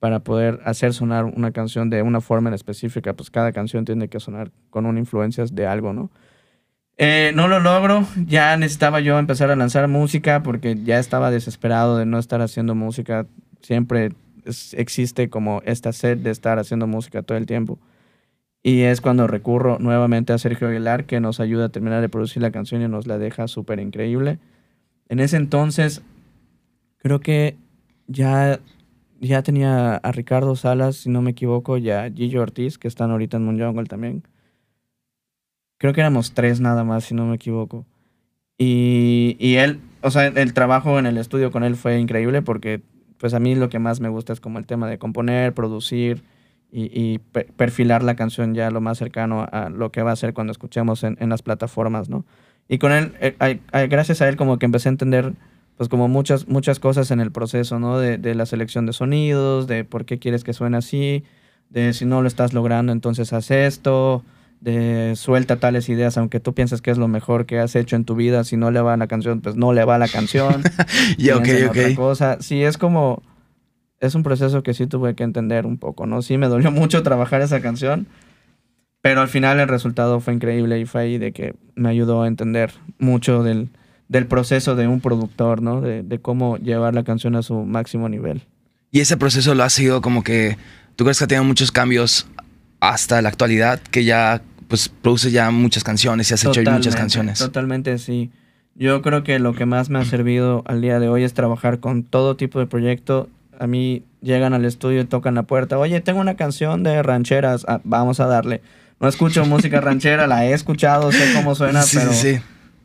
[0.01, 3.13] para poder hacer sonar una canción de una forma en específica.
[3.13, 6.11] Pues cada canción tiene que sonar con una influencia de algo, ¿no?
[6.99, 11.99] Eh, no lo logro, ya necesitaba yo empezar a lanzar música porque ya estaba desesperado
[11.99, 13.27] de no estar haciendo música.
[13.61, 14.13] Siempre
[14.73, 17.79] existe como esta sed de estar haciendo música todo el tiempo.
[18.63, 22.43] Y es cuando recurro nuevamente a Sergio Aguilar que nos ayuda a terminar de producir
[22.43, 24.39] la canción y nos la deja súper increíble.
[25.09, 26.03] En ese entonces,
[26.99, 27.57] creo que
[28.09, 28.59] ya,
[29.21, 33.11] ya tenía a Ricardo Salas, si no me equivoco, y a Gillo Ortiz, que están
[33.11, 34.23] ahorita en Jungle también
[35.79, 37.87] Creo que éramos tres nada más, si no me equivoco.
[38.59, 42.81] Y, y él, o sea, el trabajo en el estudio con él fue increíble porque,
[43.19, 46.23] pues a mí lo que más me gusta es como el tema de componer, producir
[46.71, 50.35] y, y perfilar la canción ya lo más cercano a lo que va a ser
[50.35, 52.25] cuando escuchemos en, en las plataformas, ¿no?
[52.69, 55.35] Y con él, eh, gracias a él como que empecé a entender
[55.77, 57.99] pues como muchas, muchas cosas en el proceso, ¿no?
[57.99, 61.23] De, de, la selección de sonidos, de por qué quieres que suene así,
[61.69, 64.25] de si no lo estás logrando, entonces haz esto,
[64.61, 68.05] de suelta tales ideas, aunque tú pienses que es lo mejor que has hecho en
[68.05, 70.09] tu vida, si no le va a la canción, pues no le va a la
[70.09, 70.63] canción.
[71.19, 71.95] y ok, ok.
[71.95, 72.39] cosa.
[72.41, 73.23] Sí, es como,
[74.01, 76.23] es un proceso que sí tuve que entender un poco, ¿no?
[76.23, 78.07] Sí, me dolió mucho trabajar esa canción,
[79.03, 82.29] pero al final el resultado fue increíble y fue ahí de que me ayudó a
[82.29, 83.69] entender mucho del,
[84.09, 85.81] del proceso de un productor, ¿no?
[85.81, 88.43] De, de cómo llevar la canción a su máximo nivel.
[88.91, 90.57] Y ese proceso lo ha sido como que,
[90.97, 92.27] ¿tú crees que ha tenido muchos cambios
[92.81, 97.39] hasta la actualidad que ya pues produces ya muchas canciones y has hecho muchas canciones.
[97.39, 98.31] Totalmente, sí.
[98.75, 101.81] Yo creo que lo que más me ha servido al día de hoy es trabajar
[101.81, 103.29] con todo tipo de proyecto.
[103.59, 105.79] A mí llegan al estudio y tocan la puerta.
[105.79, 108.61] Oye, tengo una canción de rancheras, ah, vamos a darle.
[109.01, 112.11] No escucho música ranchera, la he escuchado, sé cómo suena, pero,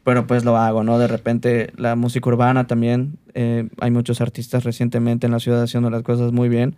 [0.03, 0.97] pero pues lo hago, ¿no?
[0.97, 3.17] De repente la música urbana también.
[3.33, 6.77] Eh, hay muchos artistas recientemente en la ciudad haciendo las cosas muy bien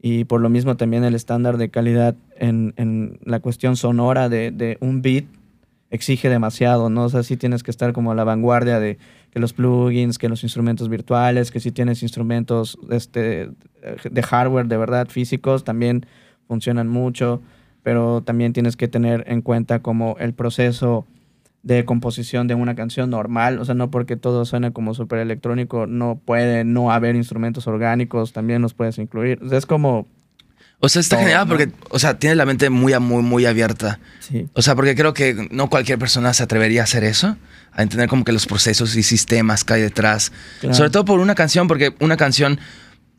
[0.00, 4.50] y por lo mismo también el estándar de calidad en, en la cuestión sonora de,
[4.50, 5.24] de, un beat
[5.90, 7.04] exige demasiado, ¿no?
[7.04, 8.98] O sea, sí tienes que estar como a la vanguardia de
[9.30, 13.50] que los plugins, que los instrumentos virtuales, que si tienes instrumentos este,
[14.10, 16.06] de hardware de verdad físicos, también
[16.46, 17.42] funcionan mucho,
[17.82, 21.06] pero también tienes que tener en cuenta como el proceso
[21.68, 25.86] de composición de una canción normal, o sea, no porque todo suene como súper electrónico,
[25.86, 29.38] no puede no haber instrumentos orgánicos, también los puedes incluir.
[29.44, 30.08] O sea, es como...
[30.80, 33.98] O sea, está genial porque, o sea, tienes la mente muy, muy, muy abierta.
[34.20, 34.48] Sí.
[34.54, 37.36] O sea, porque creo que no cualquier persona se atrevería a hacer eso,
[37.72, 40.32] a entender como que los procesos y sistemas que hay detrás.
[40.70, 42.60] Sobre todo por una canción, porque una canción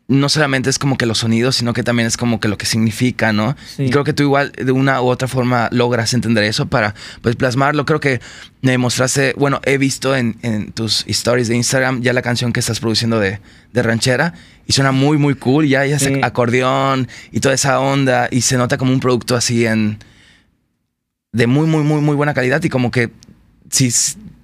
[0.10, 2.66] no solamente es como que los sonidos, sino que también es como que lo que
[2.66, 3.56] significa, ¿no?
[3.78, 7.36] Y creo que tú igual de una u otra forma logras entender eso para pues
[7.36, 7.86] plasmarlo.
[7.86, 8.20] Creo que
[8.64, 10.34] me mostraste, bueno, he visto en,
[10.74, 13.40] tus stories de Instagram ya la canción que estás produciendo de,
[13.72, 14.34] ranchera
[14.66, 15.68] y suena muy, muy cool.
[15.68, 16.20] Ya, ya sí.
[16.24, 20.00] acordeón y toda esa onda y se nota como un producto así en
[21.32, 23.12] de muy, muy, muy, muy buena calidad y como que
[23.70, 23.94] si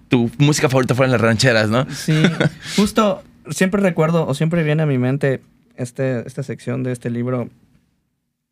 [0.09, 1.87] tu música favorita fueran las rancheras, ¿no?
[1.89, 2.13] Sí,
[2.75, 5.41] justo siempre recuerdo o siempre viene a mi mente
[5.77, 7.49] este, esta sección de este libro,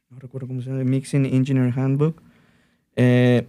[0.09, 2.21] no recuerdo cómo se llama, Mixing Engineer Handbook,
[2.95, 3.47] eh,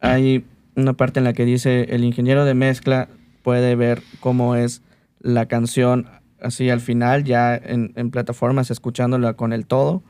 [0.00, 0.44] hay
[0.76, 3.08] una parte en la que dice, el ingeniero de mezcla
[3.42, 4.82] puede ver cómo es
[5.20, 6.06] la canción
[6.40, 10.02] así al final, ya en, en plataformas, escuchándola con el todo,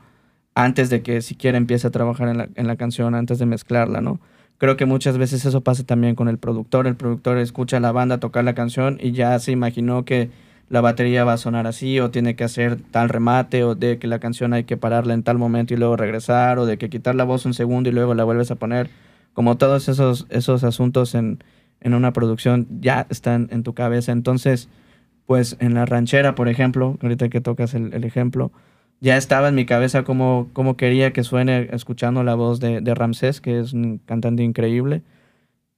[0.55, 4.01] antes de que siquiera empiece a trabajar en la, en la canción, antes de mezclarla,
[4.01, 4.19] ¿no?
[4.57, 6.85] Creo que muchas veces eso pasa también con el productor.
[6.85, 10.29] El productor escucha a la banda tocar la canción y ya se imaginó que
[10.71, 14.07] la batería va a sonar así o tiene que hacer tal remate o de que
[14.07, 17.13] la canción hay que pararla en tal momento y luego regresar o de que quitar
[17.13, 18.89] la voz un segundo y luego la vuelves a poner.
[19.33, 21.43] Como todos esos, esos asuntos en,
[21.81, 24.13] en una producción ya están en tu cabeza.
[24.13, 24.69] Entonces,
[25.25, 28.53] pues en la ranchera, por ejemplo, ahorita que tocas el, ejemplo,
[29.01, 32.95] ya estaba en mi cabeza como, como quería que suene escuchando la voz de, de
[32.95, 35.01] Ramsés, que es un cantante increíble.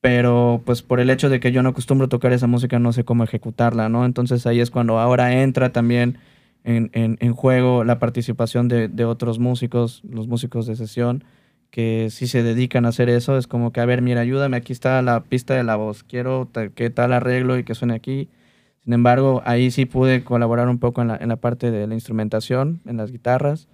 [0.04, 3.06] Pero pues por el hecho de que yo no acostumbro tocar esa música no sé
[3.06, 4.04] cómo ejecutarla, ¿no?
[4.04, 6.18] Entonces ahí es cuando ahora entra también
[6.66, 11.24] en, en, juego la participación de, de, otros músicos, los músicos de sesión,
[11.72, 14.74] que si se dedican a hacer eso, es como que, a ver, mira, ayúdame, aquí
[14.74, 18.28] está la pista de la voz, quiero que tal arreglo y que suene aquí.
[18.84, 21.94] Sin embargo, ahí sí pude colaborar un poco en la, en la parte de la
[21.94, 23.70] instrumentación, en las guitarras,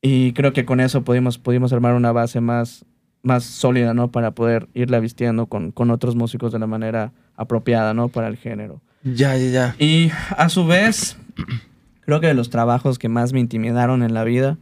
[0.00, 2.86] y creo que con eso pudimos, pudimos armar una base más,
[3.24, 4.12] más sólida, ¿no?
[4.12, 8.08] Para poder irla vistiendo con, con otros músicos de la manera apropiada, ¿no?
[8.08, 8.80] Para el género.
[9.02, 9.76] Ya, ya, ya.
[9.78, 11.16] Y a su vez,
[12.02, 14.58] creo que de los trabajos que más me intimidaron en la vida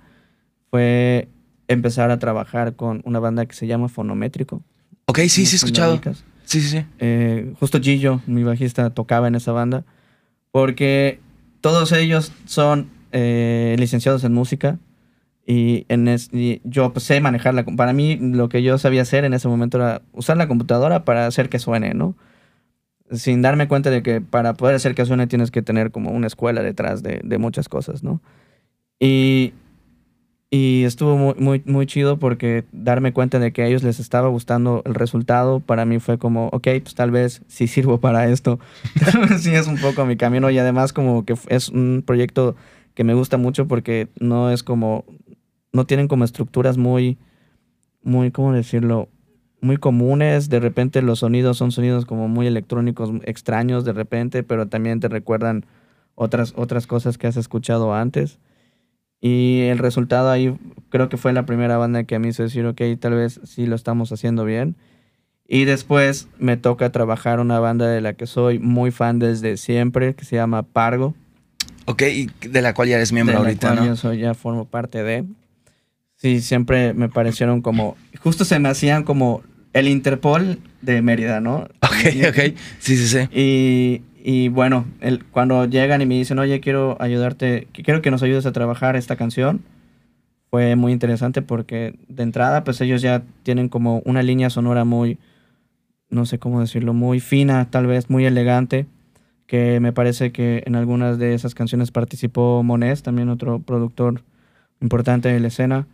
[0.71, 1.29] fue
[1.69, 4.63] empezar a trabajar con una banda que se llama Fonométrico.
[5.07, 6.01] Ok, sí, sí, he escuchado.
[6.45, 6.85] Sí, sí, sí.
[6.99, 9.85] Eh, justo Gillo, mi bajista, tocaba en esa banda.
[10.51, 11.21] Porque
[11.61, 14.79] todos ellos son eh, licenciados en música
[15.47, 16.09] y, en
[16.65, 17.65] yo pues, sé manejarla.
[17.65, 21.27] Para mí, lo que yo sabía hacer en ese momento era usar la computadora para
[21.27, 22.15] hacer que suene, ¿no?
[23.11, 26.27] Sin darme cuenta de que para poder hacer que suene tienes que tener como una
[26.27, 28.21] escuela detrás de, de muchas cosas, ¿no?
[29.01, 29.53] Y,
[30.49, 34.29] y estuvo muy, muy, muy chido porque darme cuenta de que a ellos les estaba
[34.29, 38.61] gustando el resultado, para mí fue como, ok, pues tal vez sí sirvo para esto.
[39.41, 42.55] sí es un poco mi camino y además como que es un proyecto
[42.95, 45.05] que me gusta mucho porque no es como
[45.73, 47.19] no tienen como estructuras muy,
[48.03, 49.09] muy, ¿cómo decirlo?
[49.61, 50.49] Muy comunes.
[50.49, 55.09] De repente los sonidos son sonidos como muy electrónicos, extraños de repente, pero también te
[55.09, 55.65] recuerdan
[56.15, 58.39] otras, otras cosas que has escuchado antes.
[59.21, 60.59] Y el resultado ahí
[60.89, 63.67] creo que fue la primera banda que a mí hizo decir, ok, tal vez sí
[63.67, 64.77] lo estamos haciendo bien.
[65.47, 70.15] Y después me toca trabajar una banda de la que soy muy fan desde siempre,
[70.15, 71.15] que se llama Pargo.
[71.85, 73.87] Ok, y de la cual ya eres miembro ahorita, ¿no?
[73.87, 75.25] Yo soy, ya formo parte de.
[76.23, 81.67] Sí, siempre me parecieron como, justo se me hacían como el Interpol de Mérida, ¿no?
[81.83, 83.19] Ok, ok, sí, sí, sí.
[83.33, 88.23] Y, y bueno, el, cuando llegan y me dicen, oye, quiero ayudarte, quiero que nos
[88.23, 89.63] ayudes a trabajar esta canción,
[90.49, 95.19] fue muy interesante porque de entrada, pues ellos ya tienen como una línea sonora muy,
[96.09, 98.87] no sé cómo decirlo, muy fina, tal vez muy elegante,
[99.49, 104.23] que me parece que en algunas de esas canciones participó Monés, también otro productor
[104.81, 105.89] importante de la escena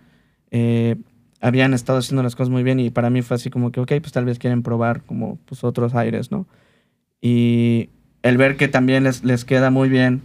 [0.50, 0.96] eh,
[1.40, 3.92] habían estado haciendo las cosas muy bien y para mí fue así como que, ok,
[4.00, 6.46] pues tal vez quieren probar como pues otros aires, ¿no?
[7.20, 7.90] Y
[8.22, 10.22] el ver que también les, les queda muy bien,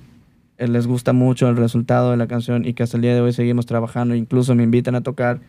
[0.57, 3.21] eh, les gusta mucho el resultado de la canción y que hasta el día de
[3.21, 5.41] hoy seguimos trabajando, incluso me invitan a tocar,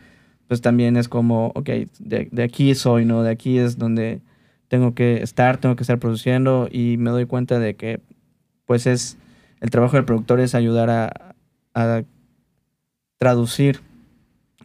[0.49, 3.23] pues también es como, ok, de, de aquí soy, ¿no?
[3.23, 4.21] De aquí es donde
[4.69, 8.01] tengo que estar, tengo que estar produciendo y me doy cuenta de que
[8.67, 9.17] pues es,
[9.61, 11.35] el trabajo del productor es ayudar a,
[11.75, 12.03] a
[13.19, 13.81] traducir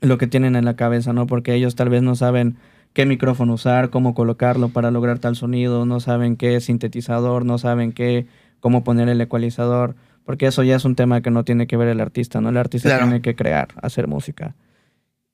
[0.01, 1.27] lo que tienen en la cabeza, ¿no?
[1.27, 2.57] Porque ellos tal vez no saben
[2.93, 7.91] qué micrófono usar, cómo colocarlo para lograr tal sonido, no saben qué sintetizador, no saben
[7.91, 8.27] qué,
[8.59, 11.87] cómo poner el ecualizador, porque eso ya es un tema que no tiene que ver
[11.87, 12.49] el artista, ¿no?
[12.49, 14.55] El artista tiene que crear, hacer música.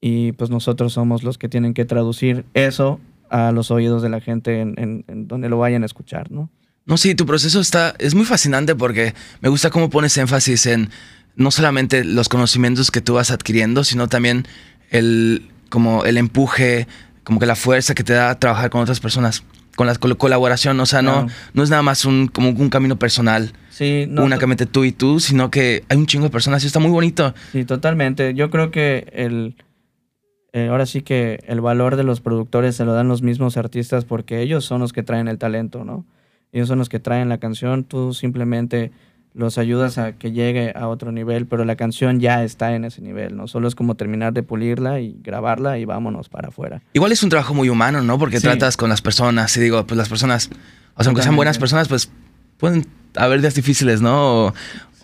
[0.01, 2.99] Y pues nosotros somos los que tienen que traducir eso
[3.29, 6.49] a los oídos de la gente en, en donde lo vayan a escuchar, ¿no?
[6.85, 10.91] No, sí, tu proceso está, es muy fascinante porque me gusta cómo pones énfasis en
[11.35, 14.47] no solamente los conocimientos que tú vas adquiriendo, sino también
[14.89, 16.87] el, como el empuje,
[17.23, 19.43] como que la fuerza que te da trabajar con otras personas,
[19.75, 23.51] con la colaboración, o sea, no, no es nada más un, como un camino personal.
[23.69, 26.79] Sí, no, únicamente tú y tú, sino que hay un chingo de personas y está
[26.79, 27.33] muy bonito.
[27.51, 28.33] Sí, totalmente.
[28.33, 29.57] Yo creo que el,
[30.53, 34.05] eh, ahora sí que el valor de los productores se lo dan los mismos artistas
[34.05, 36.05] porque ellos son los que traen el talento, ¿no?
[36.53, 38.93] Ellos son los que traen la canción, tú simplemente
[39.35, 43.01] los ayudas a que llegue a otro nivel, pero la canción ya está en ese
[43.01, 43.47] nivel, ¿no?
[43.47, 46.81] Solo es como terminar de pulirla y grabarla y vámonos para afuera.
[46.93, 48.17] Igual es un trabajo muy humano, ¿no?
[48.17, 50.49] Porque tratas con las personas y digo, pues las personas,
[50.95, 52.09] o sea, aunque sean buenas personas, pues
[52.57, 54.53] pueden haber días difíciles, ¿no?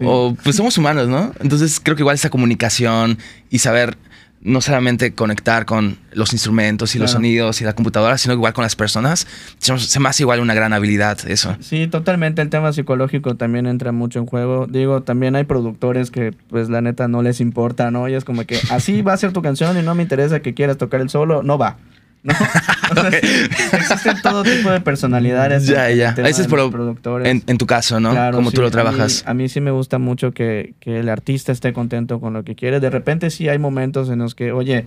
[0.04, 1.32] o pues somos humanos, ¿no?
[1.42, 3.98] Entonces creo que igual esa comunicación y saber
[4.44, 8.64] no solamente conectar con los instrumentos y los sonidos y la computadora, sino igual con
[8.64, 9.28] las personas.
[9.60, 11.56] Se me hace igual una gran habilidad eso.
[11.60, 12.42] Sí, totalmente.
[12.42, 14.68] El tema psicológico también entra mucho en juego.
[14.68, 18.10] Digo, también hay productores que, pues, la neta no les importa, ¿no?
[18.10, 20.54] Y es como que así va a ser tu canción y no me interesa que
[20.54, 21.78] quieras tocar el solo, no va.
[22.24, 22.34] ¿No?
[23.74, 25.66] existen todo tipo de personalidades.
[25.66, 26.10] Ya, ya.
[26.18, 27.28] Es por productores.
[27.28, 28.14] En, en, tu caso, ¿no?
[28.32, 29.24] Como tú lo trabajas.
[29.26, 32.56] A mí, sí me gusta mucho que, que, el artista esté contento con lo que
[32.56, 32.80] quiere.
[32.80, 34.86] De repente sí hay momentos en los que, oye,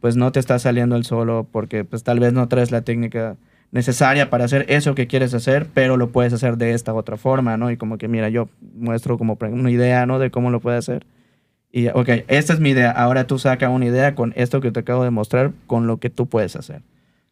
[0.00, 3.36] pues no te está saliendo el solo porque pues tal vez no traes la técnica
[3.72, 7.56] necesaria para hacer eso que quieres hacer, pero lo puedes hacer de esta otra forma,
[7.56, 7.70] ¿no?
[7.70, 10.18] Y como que, mira, yo muestro como una idea, ¿no?
[10.18, 11.06] De cómo lo puede hacer.
[11.76, 12.90] Y, ok, esta es mi idea.
[12.90, 16.08] Ahora tú saca una idea con esto que te acabo de mostrar, con lo que
[16.08, 16.80] tú puedes hacer.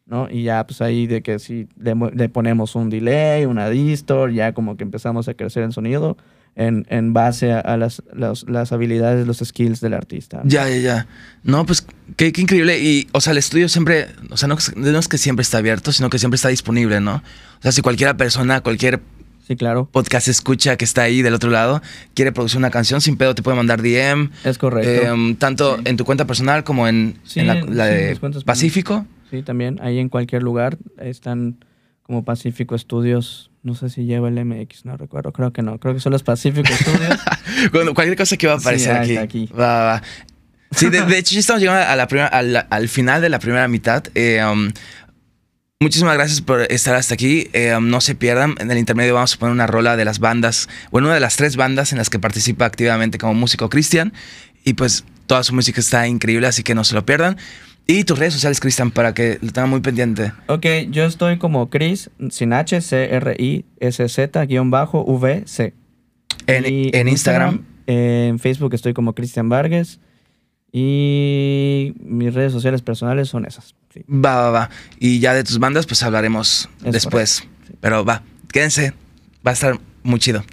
[0.05, 0.29] ¿no?
[0.29, 4.77] Y ya pues ahí de que si le, ponemos un delay, una distor, ya como
[4.77, 6.15] que empezamos a crecer en sonido
[6.55, 10.43] en, en base a, las, las, habilidades, los skills del artista.
[10.45, 11.07] Ya, ya, ya.
[11.41, 12.77] No, pues qué, increíble.
[12.79, 15.91] Y, o sea, el estudio siempre, o sea, no, no es que siempre está abierto,
[15.91, 17.15] sino que siempre está disponible, ¿no?
[17.15, 19.01] O sea, si cualquiera persona, cualquier
[19.47, 21.81] Sí, claro, podcast escucha que está ahí del otro lado,
[22.15, 24.31] quiere producir una canción, sin pedo te puede mandar DM.
[24.43, 24.89] es correcto.
[24.89, 29.05] eh, tanto en tu cuenta personal como en, Sí, en la, de Pacífico.
[29.29, 29.79] Sí, también.
[29.81, 31.57] Ahí en cualquier lugar están
[32.03, 33.51] como Pacífico Studios.
[33.63, 35.31] No sé si lleva el MX, no recuerdo.
[35.33, 35.79] Creo que no.
[35.79, 37.19] Creo que son los Pacífico Studios.
[37.71, 39.17] Cuando- cualquier cosa que va a aparecer aquí.
[39.17, 39.49] aquí.
[39.53, 40.03] Va, va, va.
[40.71, 43.39] Sí, de, de hecho, ya estamos llegando a la primera, al, al final de la
[43.39, 44.03] primera mitad.
[44.13, 44.71] Eh, um,
[45.85, 47.47] muchísimas gracias por estar hasta aquí.
[47.53, 48.55] Eh, um, no se pierdan.
[48.59, 51.35] En el intermedio vamos a poner una rola de las bandas, bueno, una de las
[51.35, 54.11] tres bandas en las que participa activamente como músico Cristian.
[54.63, 57.37] Y pues toda su música está increíble, así que no se lo pierdan.
[57.85, 60.31] Y tus redes sociales, Cristian, para que lo tengan muy pendiente.
[60.47, 65.73] ok, yo estoy como Chris, sin H, C-R-I-S-Z, guion bajo, V-C.
[66.47, 67.63] En, Y en Instagram.
[67.85, 69.99] en Facebook estoy como Cristian Vargas.
[70.71, 73.75] Y mis redes sociales personales son esas.
[73.95, 74.03] Sí.
[74.07, 74.69] Va, va, va.
[74.99, 77.29] Y ya de tus bandas, pues hablaremos Es después.
[77.31, 77.49] sí.
[77.81, 78.93] Pero va, quédense.
[79.45, 80.43] Va a estar muy chido.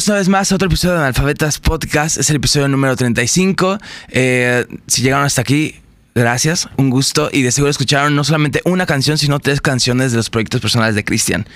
[0.00, 2.16] Bienvenidos una vez más a otro episodio de Analfabetas Podcast.
[2.16, 3.76] Es el episodio número 35.
[4.08, 5.74] Eh, si llegaron hasta aquí,
[6.14, 7.28] gracias, un gusto.
[7.30, 10.94] Y de seguro escucharon no solamente una canción, sino tres canciones de los proyectos personales
[10.94, 11.46] de Cristian.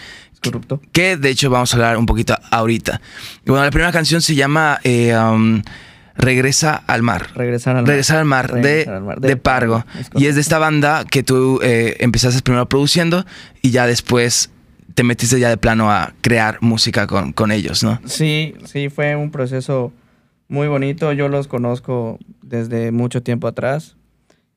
[0.43, 0.79] Corrupto.
[0.93, 3.01] Que de hecho vamos a hablar un poquito ahorita.
[3.47, 5.63] Y bueno, la primera canción se llama eh, um,
[6.15, 7.31] Regresa al mar.
[7.35, 7.89] Regresar al mar.
[7.89, 9.87] Regresar al mar, de, al mar, de Pargo.
[9.99, 13.25] Es y es de esta banda que tú eh, empezaste primero produciendo
[13.63, 14.51] y ya después
[14.95, 18.01] te metiste ya de plano a crear música con, con ellos, ¿no?
[18.05, 19.93] Sí, sí, fue un proceso
[20.49, 21.13] muy bonito.
[21.13, 23.97] Yo los conozco desde mucho tiempo atrás.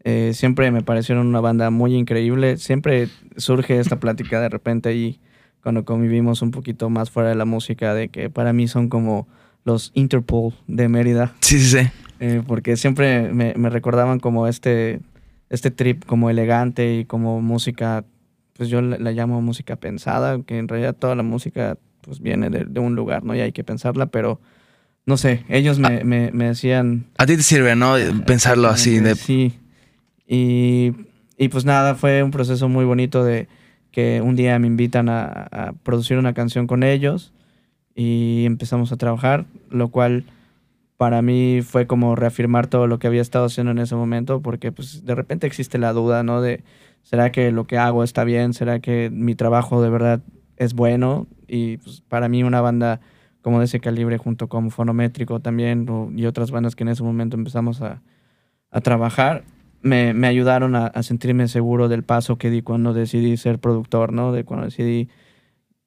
[0.04, 2.58] Eh, siempre me parecieron una banda muy increíble.
[2.58, 5.20] Siempre surge esta plática de repente ahí
[5.62, 9.28] cuando convivimos un poquito más fuera de la música, de que para mí son como
[9.66, 11.34] los Interpol de Mérida.
[11.42, 11.90] Sí, sí, sí.
[12.20, 15.02] Eh, porque siempre me, me recordaban como este,
[15.50, 18.06] este trip como elegante y como música,
[18.58, 22.50] pues yo la, la llamo música pensada, que en realidad toda la música pues viene
[22.50, 23.36] de, de un lugar, ¿no?
[23.36, 24.40] Y hay que pensarla, pero
[25.06, 27.06] no sé, ellos me, me, me decían...
[27.18, 27.96] A ti te sirve, ¿no?
[28.26, 29.00] Pensarlo así.
[29.00, 29.16] De...
[29.16, 29.54] Sí.
[30.28, 30.94] Y,
[31.38, 33.48] y pues nada, fue un proceso muy bonito de
[33.92, 37.34] que un día me invitan a, a producir una canción con ellos
[37.96, 40.26] y empezamos a trabajar, lo cual
[40.98, 44.72] para mí fue como reafirmar todo lo que había estado haciendo en ese momento, porque
[44.72, 46.42] pues de repente existe la duda, ¿no?
[46.42, 46.64] De,
[47.08, 48.54] ¿será que lo que hago está bien?
[48.54, 50.22] ¿Será que mi trabajo de verdad
[50.58, 51.26] es bueno?
[51.48, 53.00] Y pues para mí una banda
[53.42, 55.88] como de ese calibre, junto con Fonométrico también,
[56.18, 58.02] y otras bandas que en ese momento empezamos a,
[58.72, 59.46] a trabajar,
[59.82, 64.12] me, me ayudaron a, a sentirme seguro del paso que di cuando decidí ser productor,
[64.12, 64.34] ¿no?
[64.34, 65.08] De cuando decidí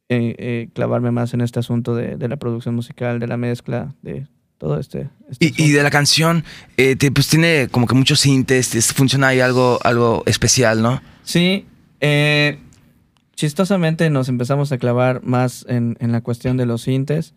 [0.09, 3.95] eh, eh, clavarme más en este asunto de, de la producción musical, de la mezcla,
[4.01, 4.27] de
[4.61, 5.09] todo este...
[5.31, 6.45] este Y, de la canción,
[6.77, 11.01] eh, te- pues tiene como que muchos sintes, es- funciona ahí algo, algo especial, ¿no?
[11.25, 11.65] Sí,
[12.01, 12.59] eh,
[13.35, 17.33] chistosamente nos empezamos a clavar más en, en la cuestión de los sintes.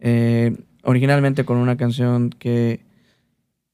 [0.00, 2.80] Eh, originalmente con una canción que,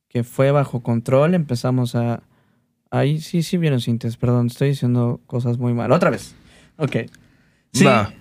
[0.09, 2.23] que fue bajo control, empezamos a...
[2.93, 5.91] Ahí sí, sí vieron sintes, perdón, estoy diciendo cosas muy mal.
[5.91, 6.35] Otra vez.
[6.77, 6.97] Ok.
[7.73, 8.13] Sí, Va.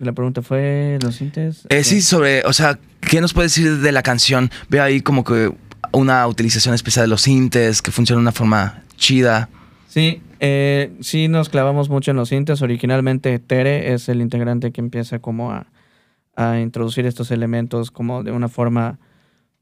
[0.00, 1.66] La pregunta fue los sintes.
[1.68, 4.50] Eh, sí, sobre, o sea, ¿qué nos puedes decir de la canción?
[4.68, 5.52] Veo ahí como que
[5.92, 9.48] una utilización especial de los sintes, que funciona de una forma chida.
[9.88, 12.62] Sí, eh, sí nos clavamos mucho en los sintes.
[12.62, 15.66] Originalmente Tere es el integrante que empieza como a,
[16.34, 18.98] a introducir estos elementos como de una forma,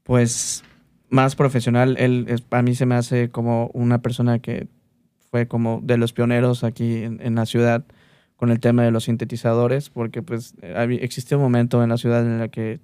[0.03, 0.63] pues,
[1.09, 1.97] más profesional.
[1.99, 4.67] Él, es, a mí se me hace como una persona que
[5.29, 7.83] fue como de los pioneros aquí en, en la ciudad
[8.43, 10.53] con el tema de los sintetizadores, porque pues
[10.99, 12.81] existió un momento en la ciudad en la que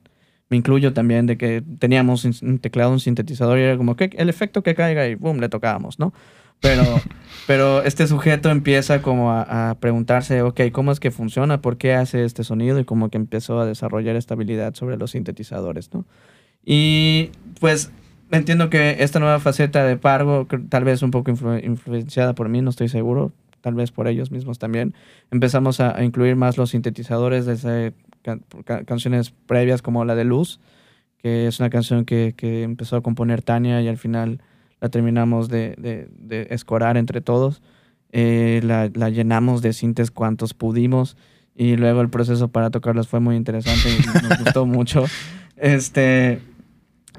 [0.49, 4.29] me incluyo también de que teníamos un- teclado, un sintetizador y era como que el
[4.29, 6.13] efecto que caiga y boom, le tocábamos, ¿no?
[6.61, 6.81] Pero,
[7.45, 11.59] pero este sujeto empieza como a, a preguntarse, ok, ¿cómo es que funciona?
[11.61, 12.79] ¿Por qué hace este sonido?
[12.79, 16.05] Y como que empezó a desarrollar esta habilidad sobre los sintetizadores, ¿no?
[16.65, 17.91] Y pues
[18.31, 22.61] entiendo que esta nueva faceta de Pargo, tal vez un poco influ- influenciada por mí,
[22.61, 24.93] no estoy seguro, tal vez por ellos mismos también,
[25.31, 30.23] empezamos a, a incluir más los sintetizadores desde can- ca- canciones previas como la de
[30.25, 30.59] Luz,
[31.17, 34.41] que es una canción que, que empezó a componer Tania y al final
[34.81, 37.61] la terminamos de, de- de escorar entre todos.
[38.11, 41.15] Eh, la, la llenamos de sintes cuantos pudimos
[41.55, 45.05] y luego el proceso para tocarlas fue muy interesante y nos gustó mucho.
[45.57, 46.39] Este,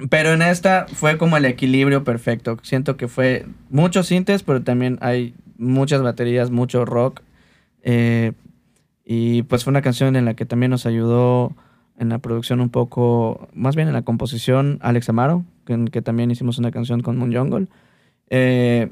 [0.08, 2.56] pero en esta fue como el equilibrio perfecto.
[2.62, 7.22] Siento que fue muchos sintes, pero también hay muchas baterías, mucho rock.
[7.82, 8.32] Eh,
[9.04, 11.54] y pues fue una canción en la que también nos ayudó
[11.98, 16.30] en la producción un poco, más bien en la composición, Alex Amaro, que, que también
[16.30, 17.66] hicimos una canción con Moon Jungle.
[18.30, 18.90] Eh,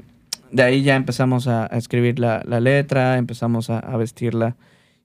[0.51, 4.55] de ahí ya empezamos a, a escribir la, la letra, empezamos a, a vestirla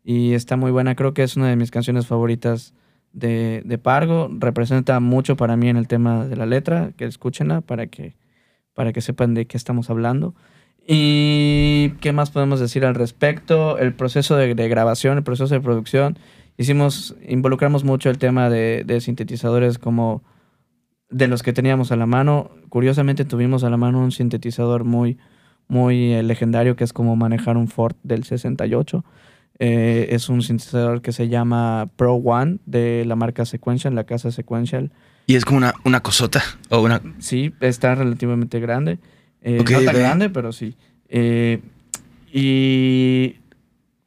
[0.03, 0.95] y está muy buena.
[0.95, 2.75] Creo que es una de mis canciones favoritas
[3.13, 4.29] de, de Pargo.
[4.39, 8.17] Representa mucho para mí en el tema de la letra, que escúchenla para que,
[8.75, 10.35] para que sepan de qué estamos hablando.
[10.87, 13.79] ¿Y qué más podemos decir al respecto?
[13.79, 16.19] El proceso de, de grabación, el proceso de producción.
[16.59, 20.23] Hicimos, involucramos mucho el tema de, de sintetizadores como
[21.11, 22.51] de los que teníamos a la mano.
[22.69, 25.19] Curiosamente tuvimos a la mano un sintetizador muy,
[25.69, 29.05] muy eh, legendario que es como manejar un Ford del 68.
[29.61, 34.31] Eh, es un sintetizador que se llama Pro One de la marca Sequential, la casa
[34.31, 34.91] Sequential.
[35.27, 37.01] Y es como una, una cosota o una...
[37.19, 38.99] Sí, está relativamente grande.
[39.45, 40.75] Eh, Ok, no tan grande, pero sí.
[41.09, 41.61] Eh,
[42.33, 43.37] y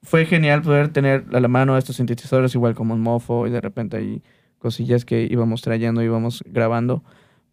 [0.04, 3.62] fue genial poder tener a la mano estos sintetizadores igual como un mofo y de
[3.62, 4.22] repente ahí
[4.58, 7.04] cosillas que íbamos trayendo, íbamos grabando,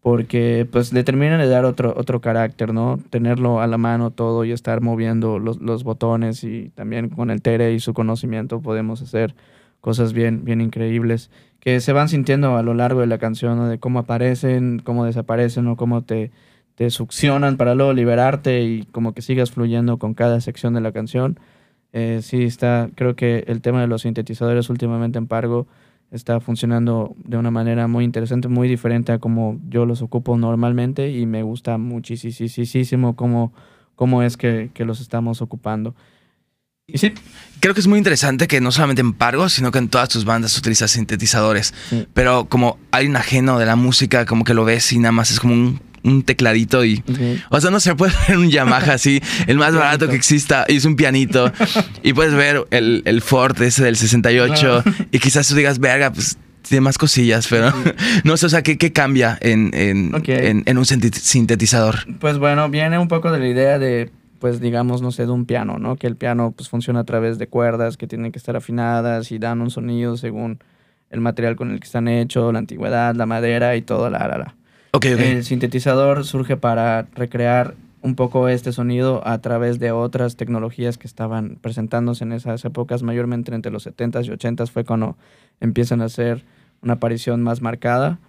[0.01, 2.99] porque pues le terminan de dar otro, otro carácter, ¿no?
[3.09, 7.41] Tenerlo a la mano todo y estar moviendo los, los botones y también con el
[7.41, 9.35] Tere y su conocimiento podemos hacer
[9.79, 11.29] cosas bien, bien increíbles
[11.59, 13.67] que se van sintiendo a lo largo de la canción, ¿no?
[13.67, 16.31] de cómo aparecen, cómo desaparecen o cómo te,
[16.75, 20.91] te succionan para luego liberarte y como que sigas fluyendo con cada sección de la
[20.91, 21.39] canción.
[21.93, 25.67] Eh, sí, está, creo que el tema de los sintetizadores últimamente en Pargo
[26.11, 31.11] está funcionando de una manera muy interesante, muy diferente a como yo los ocupo normalmente
[31.11, 33.53] y me gusta muchísimo cómo,
[33.95, 35.95] cómo es que, que los estamos ocupando.
[36.87, 37.13] Y sí,
[37.65, 40.23] Creo que es muy interesante que no solamente en Pargo, sino que en todas tus
[40.23, 41.73] bandas utilizas sintetizadores.
[41.89, 42.07] Sí.
[42.13, 45.31] Pero como hay un ajeno de la música, como que lo ves y nada más
[45.31, 47.03] es como un, un tecladito y...
[47.49, 50.77] O sea, no se puede ver un Yamaha así, el más barato que exista, y
[50.77, 51.51] es un pianito.
[52.03, 56.37] y puedes ver el, el Ford ese del 68 y quizás tú digas, verga, pues
[56.67, 57.71] tiene más cosillas, pero
[58.23, 61.95] no sé, o sea, ¿qué, qué cambia en, en, en- en un sintetizador?
[62.19, 65.45] Pues bueno, viene un poco de la idea de, pues digamos, no sé, de un
[65.45, 65.95] piano, ¿no?
[65.95, 69.37] Que el piano pues funciona a través de cuerdas que tienen que estar afinadas y
[69.37, 70.59] dan un sonido según
[71.11, 74.37] el material con el que están hechos, la antigüedad, la madera y todo, la, la,
[74.39, 74.55] la.
[74.95, 75.19] Ok, ok.
[75.19, 81.05] El sintetizador surge para recrear un poco este sonido a través de otras tecnologías que
[81.05, 85.17] estaban presentándose en esas épocas, mayormente entre los 70s y 80s fue cuando
[85.59, 86.45] empiezan a hacer
[86.81, 88.19] una aparición más marcada.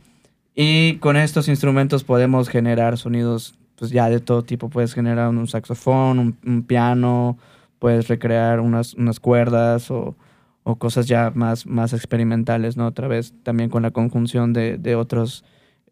[0.56, 4.68] Y con estos instrumentos podemos generar sonidos pues ya de todo tipo.
[4.68, 7.38] Puedes generar un saxofón, un, un piano,
[7.78, 10.16] puedes recrear unas, unas cuerdas o,
[10.64, 12.88] o cosas ya más, más experimentales, ¿no?
[12.88, 15.44] Otra vez también con la conjunción de, de otros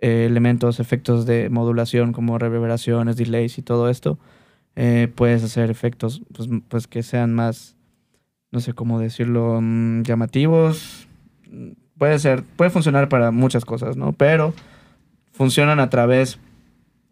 [0.05, 4.19] eh, elementos, efectos de modulación como reverberaciones, delays y todo esto.
[4.77, 7.77] eh, puedes hacer efectos pues, pues que sean más,
[8.53, 11.09] no sé cómo decirlo, mm, llamativos.
[11.51, 14.13] Mm, Puede ser, puede funcionar para muchas cosas, ¿no?
[14.13, 14.53] Pero
[15.33, 16.39] funcionan a través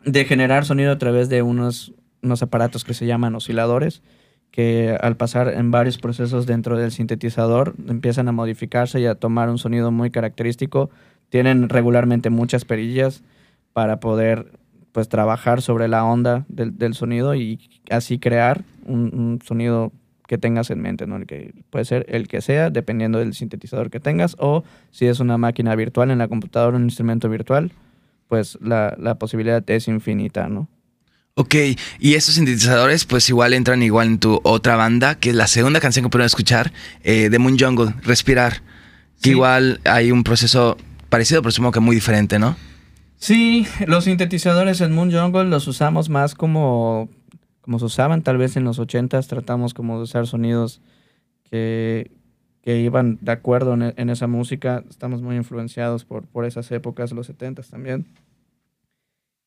[0.05, 4.03] de generar sonido a través de unos, unos aparatos que se llaman osciladores,
[4.51, 9.49] que al pasar en varios procesos dentro del sintetizador empiezan a modificarse y a tomar
[9.51, 10.90] un sonido muy característico.
[11.33, 13.22] Tienen regularmente muchas perillas
[13.72, 14.53] para poder
[14.93, 17.59] pues trabajar sobre la onda del, del sonido y
[17.89, 19.93] así crear un, un sonido
[20.28, 21.16] que tengas en mente, ¿no?
[21.16, 25.20] El que puede ser el que sea, dependiendo del sintetizador que tengas, o si es
[25.20, 27.72] una máquina virtual en la computadora, un instrumento virtual,
[28.28, 30.68] pues la, la posibilidad es infinita, ¿no?
[31.37, 31.55] Ok,
[31.99, 35.80] y estos sintetizadores pues igual entran igual en tu otra banda, que es la segunda
[35.80, 36.74] canción que pudieron escuchar,
[37.05, 38.61] eh, de Moon Jungle, Respirar.
[39.22, 39.30] Que Sí.
[39.30, 40.76] igual hay un proceso
[41.13, 42.57] parecido, pero supongo que muy diferente, ¿no?
[43.17, 47.11] Sí, los sintetizadores en Moon Jungle los usamos más como,
[47.61, 50.81] como se usaban tal vez en los 80s, tratamos como de usar sonidos
[51.51, 52.11] que,
[52.63, 57.29] que iban de acuerdo en, esa música, estamos muy influenciados por, por esas épocas, los
[57.29, 58.07] 70s también.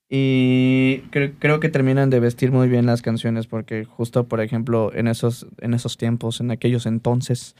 [0.07, 4.93] Y cre- creo que terminan de vestir muy bien las canciones porque justo, por ejemplo,
[4.93, 7.55] en esos, en esos tiempos, en aquellos entonces,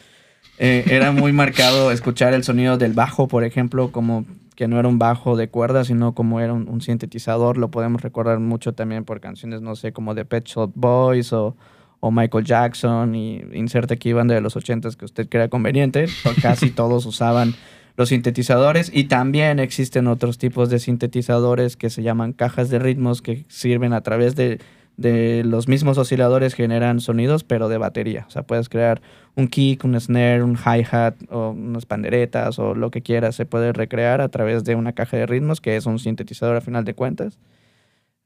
[0.57, 4.25] eh, era muy marcado escuchar el sonido del bajo, por ejemplo, como
[4.55, 7.57] que no era un bajo de cuerdas, sino como era un, sintetizador.
[7.57, 11.55] Lo podemos recordar mucho también por canciones, no sé, como de Pet Shop Boys o,
[12.01, 16.05] Michael Jackson y inserte aquí banda de los 80s que usted crea conveniente.
[16.39, 17.55] Casi todos usaban
[17.97, 23.23] los sintetizadores y también existen otros tipos de sintetizadores que se llaman cajas de ritmos
[23.23, 24.59] que sirven a través de,
[24.97, 28.25] de los mismos osciladores generan sonidos pero de batería.
[28.27, 29.01] O sea, puedes crear
[29.35, 33.35] un kick, un snare, un hi-hat o unas panderetas o lo que quieras.
[33.35, 36.61] Se puede recrear a través de una caja de ritmos que es un sintetizador a
[36.61, 37.37] final de cuentas.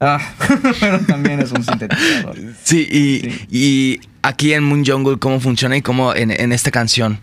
[0.00, 0.18] Ah,
[0.80, 2.36] pero también es un sintetizador.
[2.62, 3.46] Sí, y, Sí.
[3.50, 7.18] y aquí en Moon Jungle, ¿cómo funciona y cómo en, en esta canción?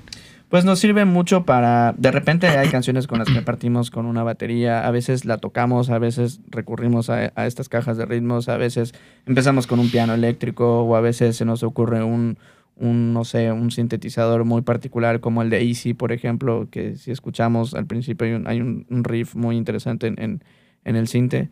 [0.50, 1.94] Pues nos sirve mucho para.
[1.98, 5.90] De repente hay canciones con las que partimos con una batería, a veces la tocamos,
[5.90, 8.94] a veces recurrimos a, a estas cajas de ritmos, a veces
[9.26, 12.38] empezamos con un piano eléctrico o a veces se nos ocurre un,
[12.80, 17.12] un, no sé, un sintetizador muy particular como el de Easy, por ejemplo, que si
[17.12, 20.44] escuchamos al principio hay un, hay un, un riff muy interesante en, en,
[20.86, 21.50] en el sinte.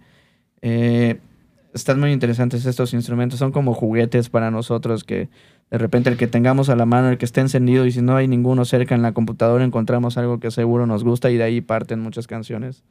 [0.61, 1.19] Eh,
[1.73, 5.29] están muy interesantes estos instrumentos, son como juguetes para nosotros que
[5.71, 8.15] de repente el que tengamos a la mano, el que esté encendido y si no
[8.15, 11.61] hay ninguno cerca en la computadora encontramos algo que seguro nos gusta y de ahí
[11.61, 12.83] parten muchas canciones.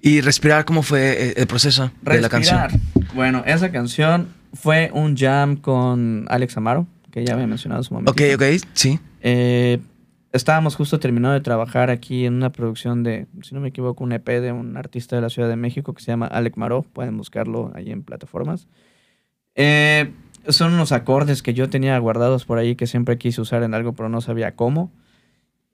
[0.00, 2.60] Y Respirar, ¿cómo fue eh, el proceso de la canción?
[2.60, 3.14] Respirar.
[3.14, 7.94] Bueno, esa canción fue un jam con Alex Amaro, que ya había mencionado en su
[7.94, 8.12] momento.
[8.12, 8.42] Ok, ok,
[8.72, 8.98] sí.
[9.20, 9.78] Eh,
[10.32, 14.12] estábamos justo terminando de trabajar aquí en una producción de, si no me equivoco, un
[14.12, 16.82] EP de un artista de la Ciudad de México que se llama Alec Maró.
[16.82, 18.68] Pueden buscarlo ahí en plataformas.
[19.54, 20.12] Eh,
[20.48, 23.92] son unos acordes que yo tenía guardados por ahí que siempre quise usar en algo,
[23.92, 24.90] pero no sabía cómo.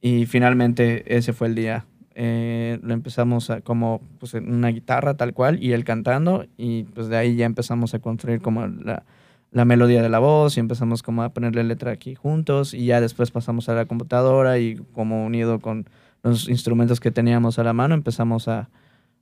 [0.01, 1.87] Y finalmente ese fue el día.
[2.18, 7.09] Eh, lo empezamos a, como pues, una guitarra tal cual y él cantando y pues
[7.09, 9.05] de ahí ya empezamos a construir como la,
[9.51, 13.01] la melodía de la voz y empezamos como a ponerle letra aquí juntos y ya
[13.01, 15.86] después pasamos a la computadora y como unido con
[16.22, 18.68] los instrumentos que teníamos a la mano empezamos a,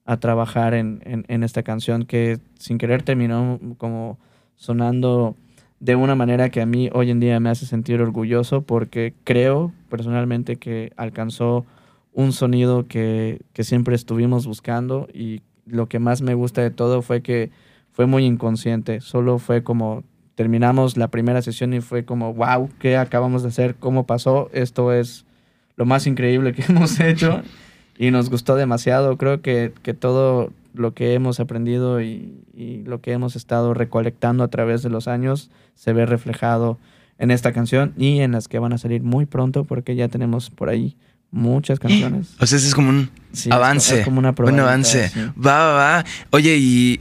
[0.04, 4.18] a trabajar en, en- en esta canción que sin querer terminó como
[4.56, 5.36] sonando
[5.80, 9.72] de una manera que a mí hoy en día me hace sentir orgulloso porque creo
[9.90, 11.66] personalmente que alcanzó
[12.12, 17.02] un sonido que, que siempre estuvimos buscando y lo que más me gusta de todo
[17.02, 17.50] fue que
[17.92, 20.02] fue muy inconsciente, solo fue como
[20.34, 23.76] terminamos la primera sesión y fue como, wow, ¿qué acabamos de hacer?
[23.76, 24.50] ¿Cómo pasó?
[24.52, 25.24] Esto es
[25.76, 27.42] lo más increíble que hemos hecho
[27.98, 29.16] y nos gustó demasiado.
[29.16, 34.42] Creo que, que todo lo que hemos aprendido y, y lo que hemos estado recolectando
[34.42, 36.78] a través de los años se ve reflejado
[37.18, 40.50] en esta canción y en las que van a salir muy pronto porque ya tenemos
[40.50, 40.96] por ahí
[41.30, 42.34] muchas canciones.
[42.40, 44.00] O sea, ese es como un Sí, avance.
[44.00, 45.08] es como una un avance.
[45.10, 45.20] sí.
[45.40, 46.04] Va, va, va.
[46.30, 47.00] Oye, y.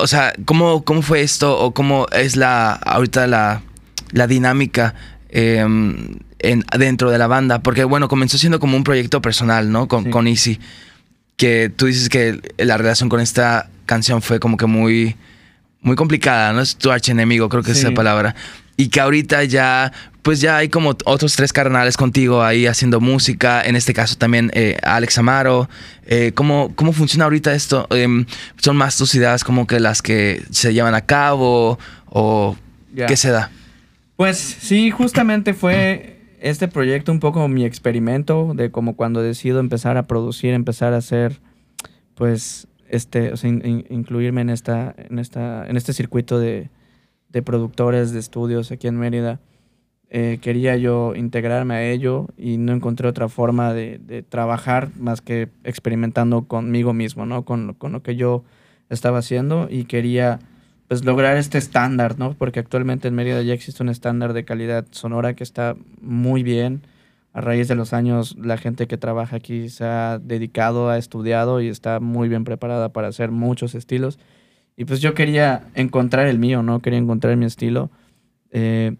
[0.00, 1.58] O sea, ¿cómo, cómo fue esto?
[1.58, 3.62] ¿O cómo es la ahorita la,
[4.12, 4.94] la dinámica
[5.28, 5.58] eh,
[6.38, 7.62] en, dentro de la banda?
[7.62, 9.88] Porque, bueno, comenzó siendo como un proyecto personal, ¿no?
[9.88, 10.10] Con, Sí.
[10.10, 10.60] con Easy.
[11.36, 15.16] Que tú dices que la relación con esta canción fue como que muy.
[15.82, 16.60] Muy complicada, ¿no?
[16.60, 18.34] Es tu archienemigo, creo que es esa palabra.
[18.76, 19.90] Y que ahorita ya,
[20.22, 23.62] pues ya hay como otros tres carnales contigo ahí haciendo música.
[23.62, 25.68] En este caso también eh, Alex Amaro.
[26.06, 27.86] Eh, ¿cómo, ¿Cómo funciona ahorita esto?
[27.90, 31.78] Em, ¿Son más tus ideas como que las que se llevan a cabo?
[32.06, 32.56] ¿O
[33.06, 33.50] qué se da?
[34.16, 39.96] Pues sí, justamente fue este proyecto un poco mi experimento de como cuando decido empezar
[39.96, 41.40] a producir, empezar a hacer,
[42.14, 46.68] pues, este, o sea, in- in- incluirme en esta, en esta, en este circuito de,
[47.28, 49.38] de productores de estudios aquí en Mérida.
[50.12, 55.20] Eh, quería yo integrarme a ello y no encontré otra forma de, de trabajar más
[55.20, 57.44] que experimentando conmigo mismo, ¿no?
[57.44, 58.42] Con, lo- con lo que yo
[58.88, 60.40] estaba haciendo y quería
[60.88, 62.34] pues lograr este estándar, ¿no?
[62.34, 66.82] Porque actualmente en Mérida ya existe un estándar de calidad sonora que está muy bien.
[67.32, 71.60] A raíz de los años, la gente que trabaja aquí se ha dedicado, ha estudiado
[71.60, 74.18] y está muy bien preparada para hacer muchos estilos.
[74.76, 76.80] Y pues yo quería encontrar el mío, ¿no?
[76.80, 77.90] Quería encontrar mi estilo.
[78.50, 78.96] Eh,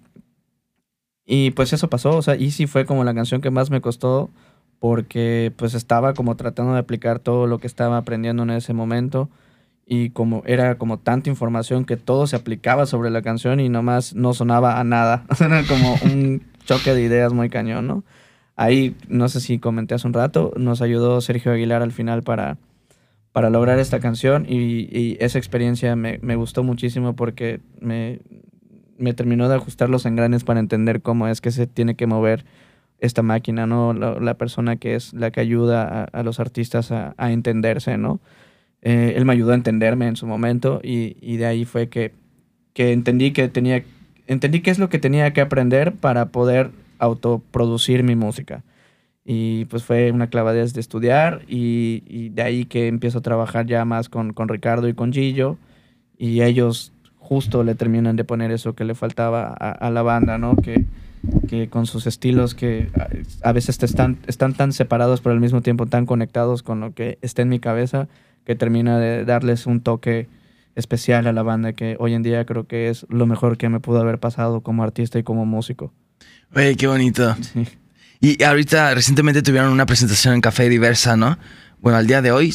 [1.32, 4.30] y pues eso pasó, o sea, Easy fue como la canción que más me costó
[4.80, 9.30] porque pues estaba como tratando de aplicar todo lo que estaba aprendiendo en ese momento
[9.86, 14.12] y como era como tanta información que todo se aplicaba sobre la canción y nomás
[14.16, 15.24] no sonaba a nada.
[15.40, 18.02] Era como un choque de ideas muy cañón, ¿no?
[18.56, 22.58] Ahí, no sé si comenté hace un rato, nos ayudó Sergio Aguilar al final para,
[23.30, 28.18] para lograr esta canción y, y esa experiencia me, me gustó muchísimo porque me,
[29.00, 32.44] me terminó de ajustar los engranes para entender cómo es que se tiene que mover
[33.00, 33.94] esta máquina, ¿no?
[33.94, 38.20] La, persona que es la que ayuda a, los artistas a, entenderse, ¿no?
[38.82, 42.12] Eh, él me ayudó a entenderme en su momento y, de ahí fue que,
[42.74, 43.82] que entendí que tenía,
[44.26, 48.62] entendí qué es lo que tenía que aprender para poder autoproducir mi música.
[49.24, 53.66] Y pues fue una clavadez de estudiar y, y de ahí que empiezo a trabajar
[53.66, 55.56] ya más con, con Ricardo y con Gillo
[56.18, 56.92] y ellos
[57.30, 60.56] justo le terminan de poner eso que le faltaba a, a la banda, ¿no?
[60.56, 60.84] Que,
[61.48, 62.90] que con sus estilos que
[63.42, 66.92] a, veces te están, están tan separados pero al mismo tiempo tan conectados con lo
[66.92, 68.08] que está en mi cabeza
[68.44, 70.26] que termina de darles un toque
[70.74, 73.78] especial a la banda que hoy en día creo que es lo mejor que me
[73.78, 75.92] pudo haber pasado como artista y como músico.
[76.54, 77.36] Oye, qué bonito.
[77.40, 77.64] Sí.
[78.20, 81.38] Y ahorita recientemente tuvieron una presentación en Café Diversa, ¿no?
[81.80, 82.54] Bueno, al día de hoy,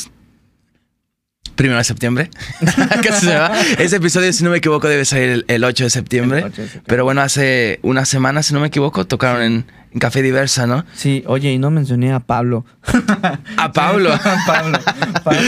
[1.56, 2.30] primero de septiembre,
[3.04, 3.52] casi se va.
[3.78, 6.40] Ese episodio, si no me equivoco, debe salir el, el 8 de septiembre.
[6.40, 6.84] El 8 de septiembre.
[6.88, 9.66] Pero bueno, hace una semana, si no me equivoco, tocaron en,
[9.96, 10.84] en Café Diversa, ¿no?
[10.94, 12.66] Sí, oye, y no mencioné a Pablo.
[13.58, 14.10] A Pablo.
[14.46, 14.78] Pablo.
[15.24, 15.40] Pablo.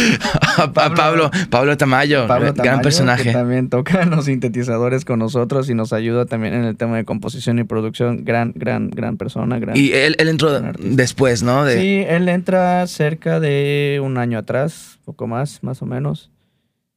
[0.58, 3.24] A Pa- Pablo, Pablo Tamayo, Pablo gran personaje.
[3.26, 7.04] Que también toca los sintetizadores con nosotros y nos ayuda también en el tema de
[7.04, 8.24] composición y producción.
[8.24, 9.60] Gran, gran, gran persona.
[9.60, 11.66] Gran, Y él, él entró después, ¿no?
[11.66, 16.32] De, Sí, él entra cerca de un año atrás, poco más, más o menos.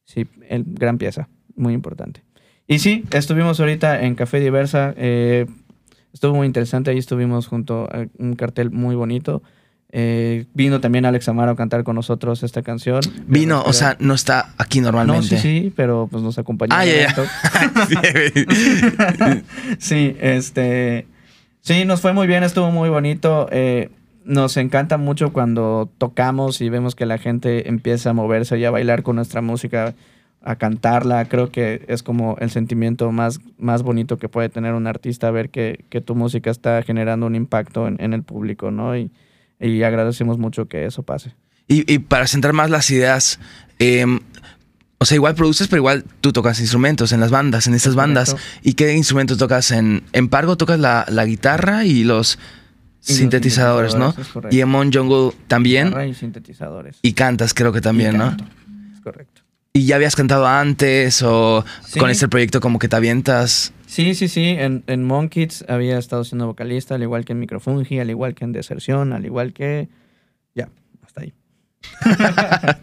[0.05, 2.23] Sí, él, gran pieza, muy importante.
[2.67, 4.93] Y sí, estuvimos ahorita en Café Diversa.
[4.95, 5.45] eh,
[6.13, 6.91] estuvo muy interesante.
[6.91, 9.41] Ahí estuvimos junto a un cartel muy bonito.
[9.93, 13.01] Eh, vino también Alex Amaro a cantar con nosotros esta canción.
[13.27, 15.27] Vino, o sea, no está aquí no, normalmente.
[15.27, 16.73] sí, sí, pero pues nos acompañó.
[16.73, 16.93] Ah, ya.
[16.93, 17.23] evento.
[19.79, 21.07] sí, este.
[21.59, 23.47] Sí, nos fue muy bien, estuvo muy bonito.
[23.51, 23.89] eh,
[24.23, 28.71] nos encanta mucho cuando tocamos y vemos que la gente empieza a moverse y a
[28.71, 29.95] bailar con nuestra música,
[30.41, 31.25] a cantarla.
[31.25, 35.49] Creo que es como el sentimiento más, más bonito que puede tener un artista, ver
[35.49, 38.97] que, que tu música está generando un impacto en, en el público, ¿no?
[38.97, 39.11] Y,
[39.59, 41.35] y agradecemos mucho que eso pase.
[41.67, 43.39] Y, y para centrar más las ideas,
[43.79, 44.19] em,
[44.97, 47.95] O sea, igual produces, pero igual tú tocas instrumentos en las bandas, en estas Es
[47.95, 48.35] bandas.
[48.61, 50.57] ¿Y qué instrumentos tocas en, en Pargo?
[50.57, 52.37] Tocas la, la guitarra y los
[53.07, 54.13] Y los sintetizadores, ¿no?
[54.51, 55.87] Y en Mon Jungle también.
[55.87, 56.99] Guitarra y sintetizadores.
[57.01, 58.37] Y cantas, creo que también, Y ¿no?
[58.93, 59.40] Es correcto.
[59.73, 61.99] ¿Y ya habías cantado antes o Sí.
[61.99, 63.71] con este proyecto como que te avientas?
[63.87, 64.45] Sí, sí, sí.
[64.57, 68.43] En, en Monkids había estado siendo vocalista, al igual que en Microfungi, al igual que
[68.45, 69.87] en Deserción, al igual que.
[70.55, 70.69] Ya,
[71.05, 71.33] hasta ahí.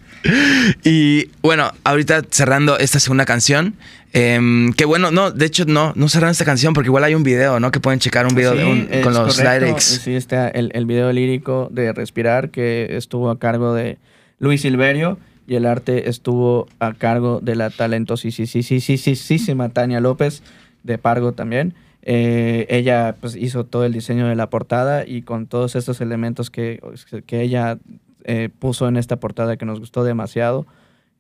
[0.85, 3.75] Y bueno, ahorita cerrando esta segunda canción,
[4.13, 7.23] em, que bueno, no, de hecho no, no cerraron esta canción porque igual hay un
[7.23, 7.71] video, ¿no?
[7.71, 9.65] Que pueden checar un video de un- con los correcto.
[9.67, 9.85] lyrics.
[10.03, 13.99] Sí, está el, el video lírico de Respirar que estuvo a cargo de
[14.41, 15.19] Luis Silverio
[15.49, 20.43] y el arte estuvo a cargo de la talentosísima Tania López
[20.85, 21.75] de Pargo también.
[22.03, 26.51] Eh, ella pues, hizo todo el diseño de la portada y con todos estos elementos
[26.51, 26.81] que,
[27.27, 27.79] que ella
[28.25, 30.67] eh, puso en esta portada que nos gustó demasiado.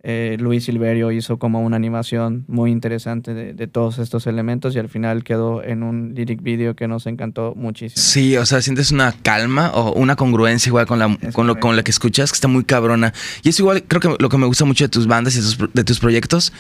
[0.02, 4.78] Eh, Luis Silverio hizo como una animación muy interesante de, de todos estos elementos y
[4.78, 8.00] al final quedó en un lyric video que nos encantó muchísimo.
[8.02, 11.58] Sí, o sea, sientes una calma o una congruencia igual con la, Es con, lo,
[11.58, 13.12] con la que escuchas, que está muy cabrona.
[13.42, 15.42] Y es igual, creo que lo que me gusta mucho de tus bandas y de
[15.44, 16.52] tus, pro- de tus proyectos,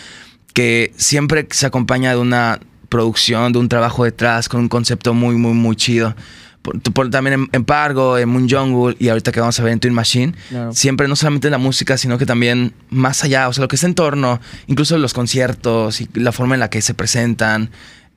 [0.52, 2.58] que siempre se acompaña de una
[2.88, 6.16] producción, de un trabajo detrás, con un concepto muy, muy, muy chido.
[6.62, 9.72] Por- por- también en, en Pargo, en Moon Jungle y ahorita que vamos a ver
[9.72, 10.72] en Twin Machine, Claro.
[10.72, 13.86] siempre no solamente la música, sino que también más allá, o sea, lo que está
[13.86, 17.70] en torno, incluso los conciertos y la forma en la que se presentan,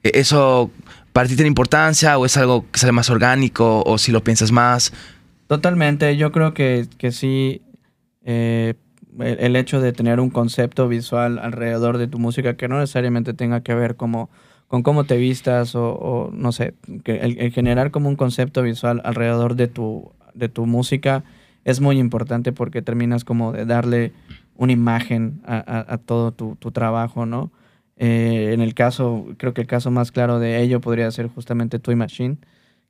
[0.04, 0.72] eh, ¿eso
[1.14, 4.52] para ti tiene importancia o es algo que sale más orgánico o si lo piensas
[4.52, 4.92] más?
[5.48, 7.62] Totalmente, yo creo que, que sí,
[8.24, 8.74] eh,
[9.20, 13.34] el, el hecho de tener un concepto visual alrededor de tu música que no necesariamente
[13.34, 14.30] tenga que ver como
[14.72, 19.02] con cómo te vistas o, o, no sé, que el, generar como un concepto visual
[19.04, 21.26] alrededor de tu, de tu música
[21.66, 24.14] es muy importante porque terminas como de darle
[24.56, 27.52] una imagen a, todo tu, tu trabajo, ¿no?
[27.98, 31.78] Eh, en el caso, creo que el caso más claro de ello podría ser justamente
[31.78, 32.38] Toy Machine,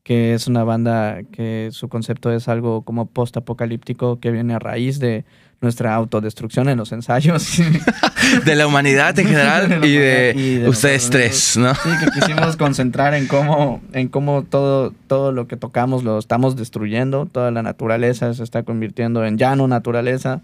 [0.03, 4.99] que es una banda que su concepto es algo como post-apocalíptico que viene a raíz
[4.99, 5.25] de
[5.61, 7.57] nuestra autodestrucción en los ensayos.
[8.45, 11.73] De la humanidad en general De y de, y de ustedes tres, ¿no?
[11.75, 16.55] Sí, que quisimos concentrar en cómo, en cómo todo, todo lo que tocamos lo estamos
[16.55, 20.41] destruyendo, toda la naturaleza se está convirtiendo en llano naturaleza.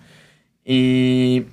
[0.66, 1.46] Y,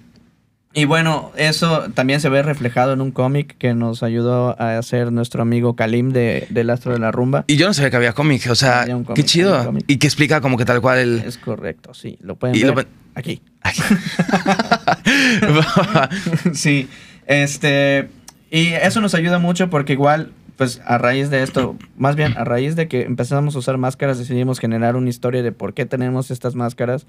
[0.74, 5.12] y bueno, eso también se ve reflejado en un cómic que nos ayudó a hacer
[5.12, 7.44] nuestro amigo Kalim de, del Astro de la Rumba.
[7.46, 9.72] Y yo no sabía que había cómic, o sea, qué chido.
[9.86, 11.18] Y que explica como que tal cual el...
[11.20, 12.82] Es correcto, sí, lo pueden Y ver lo
[13.14, 13.40] aquí.
[13.62, 13.74] Ay.
[16.54, 16.88] sí,
[17.26, 18.08] este,
[18.50, 22.42] y eso nos ayuda mucho porque igual, pues a raíz de esto, más bien a
[22.42, 26.32] raíz de que empezamos a usar máscaras, decidimos generar una historia de por qué tenemos
[26.32, 27.06] estas máscaras.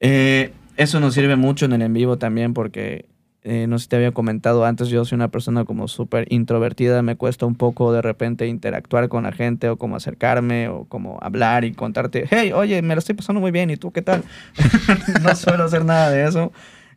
[0.00, 3.04] Eh, eso nos sirve mucho en el en vivo también porque,
[3.42, 7.02] eh, no sé si te había comentado antes, yo soy una persona como súper introvertida,
[7.02, 11.18] me cuesta un poco de repente interactuar con la gente o como acercarme o como
[11.20, 14.24] hablar y contarte, hey, oye, me lo estoy pasando muy bien, ¿y tú qué tal?
[15.22, 16.50] no suelo hacer nada de eso.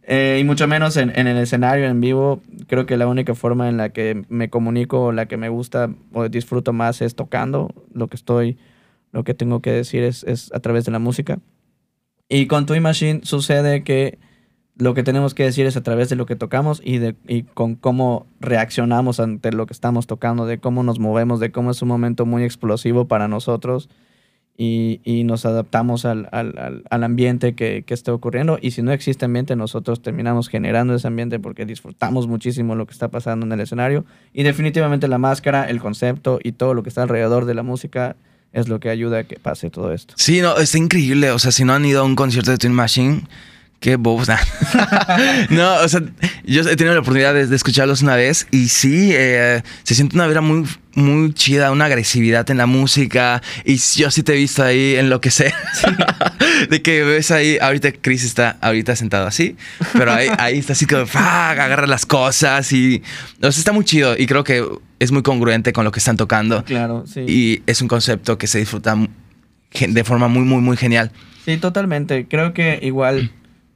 [0.05, 2.41] Eh, y mucho menos en, en el escenario en vivo.
[2.67, 6.27] Creo que la única forma en la que me comunico la que me gusta o
[6.29, 7.73] disfruto más es tocando.
[7.93, 8.57] Lo que estoy,
[9.11, 11.39] lo que tengo que decir es, es a través de la música.
[12.29, 14.17] Y con Toy Machine sucede que
[14.75, 17.43] lo que tenemos que decir es a través de lo que tocamos y, de, y
[17.43, 21.81] con cómo reaccionamos ante lo que estamos tocando, de cómo nos movemos, de cómo es
[21.81, 23.89] un momento muy explosivo para nosotros
[24.57, 28.57] y, y nos adaptamos al, al, al, ambiente que, que esté ocurriendo.
[28.61, 32.93] Y si no existe ambiente, nosotros terminamos generando ese ambiente porque disfrutamos muchísimo lo que
[32.93, 34.05] está pasando en el escenario.
[34.31, 38.15] Y definitivamente la máscara, el concepto y todo lo que está alrededor de la música
[38.53, 40.13] es lo que ayuda a que pase todo esto.
[40.17, 41.31] Sí, no, está increíble.
[41.31, 43.23] O sea, si no han ido a un concierto de Twin Machine,
[43.83, 44.29] qué bobos.
[45.49, 46.01] no, o sea,
[46.45, 50.15] yo he tenido la oportunidad de, de escucharlos una vez y sí, eh, se siente
[50.15, 50.65] una vera muy,
[50.95, 53.41] muy chida, una agresividad en la música.
[53.65, 55.53] Y yo sí te he visto ahí enloquecer.
[56.69, 59.57] de que ves ahí, ahorita Chris está ahorita sentado así,
[59.91, 63.03] pero ahí, ahí está así como, agarra las cosas y.
[63.41, 64.65] O sea, está muy chido y creo que
[64.99, 66.63] es muy congruente con lo que están tocando.
[66.63, 67.25] Claro, sí.
[67.27, 68.95] Y es un concepto que se disfruta
[69.77, 71.11] de forma muy, muy, muy genial.
[71.43, 72.27] Sí, totalmente.
[72.29, 73.31] Creo que igual,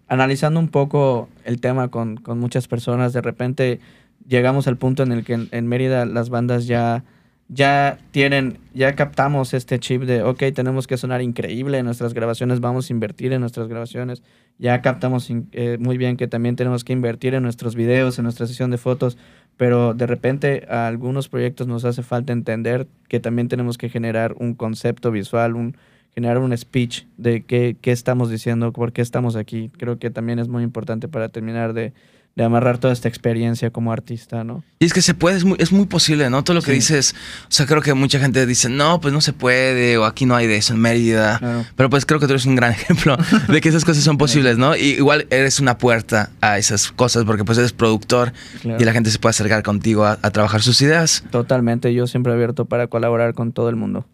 [0.08, 3.80] analizando un poco el tema con, con muchas personas, de repente
[4.28, 7.03] llegamos al punto en el que en, Mérida las bandas ya,
[7.49, 12.60] ya tienen, ya captamos este chip de, ok, tenemos que sonar increíble en nuestras grabaciones,
[12.60, 14.22] vamos a invertir en nuestras grabaciones.
[14.60, 18.47] Ya captamos eh, muy bien que también tenemos que invertir en nuestros videos, en nuestra
[18.47, 19.18] sesión de fotos,
[19.55, 24.34] pero de repente a algunos proyectos nos hace falta entender que también tenemos que generar
[24.39, 25.78] un concepto visual, un,
[26.18, 29.70] generar un speech de qué, qué estamos diciendo, por qué estamos aquí.
[29.78, 31.93] Creo que también es muy importante para terminar de,
[32.36, 34.63] de amarrar toda esta experiencia como artista, ¿no?
[34.80, 36.43] Y es que se puede, es muy, es muy posible, ¿no?
[36.43, 36.78] Todo lo que Sí.
[36.78, 37.13] dices,
[37.43, 40.36] o sea, creo que mucha gente dice, no, pues no se puede, o aquí no
[40.36, 41.38] hay de eso en Mérida.
[41.38, 41.65] Claro.
[41.76, 43.15] Pero pues creo que tú eres un gran ejemplo
[43.47, 44.76] de que esas cosas son posibles, ¿no?
[44.76, 48.82] Y igual eres una puerta a esas cosas porque pues eres productor Claro.
[48.82, 51.24] y la gente se puede acercar contigo a, a trabajar sus ideas.
[51.30, 54.07] Totalmente, yo siempre abierto para colaborar con todo el mundo.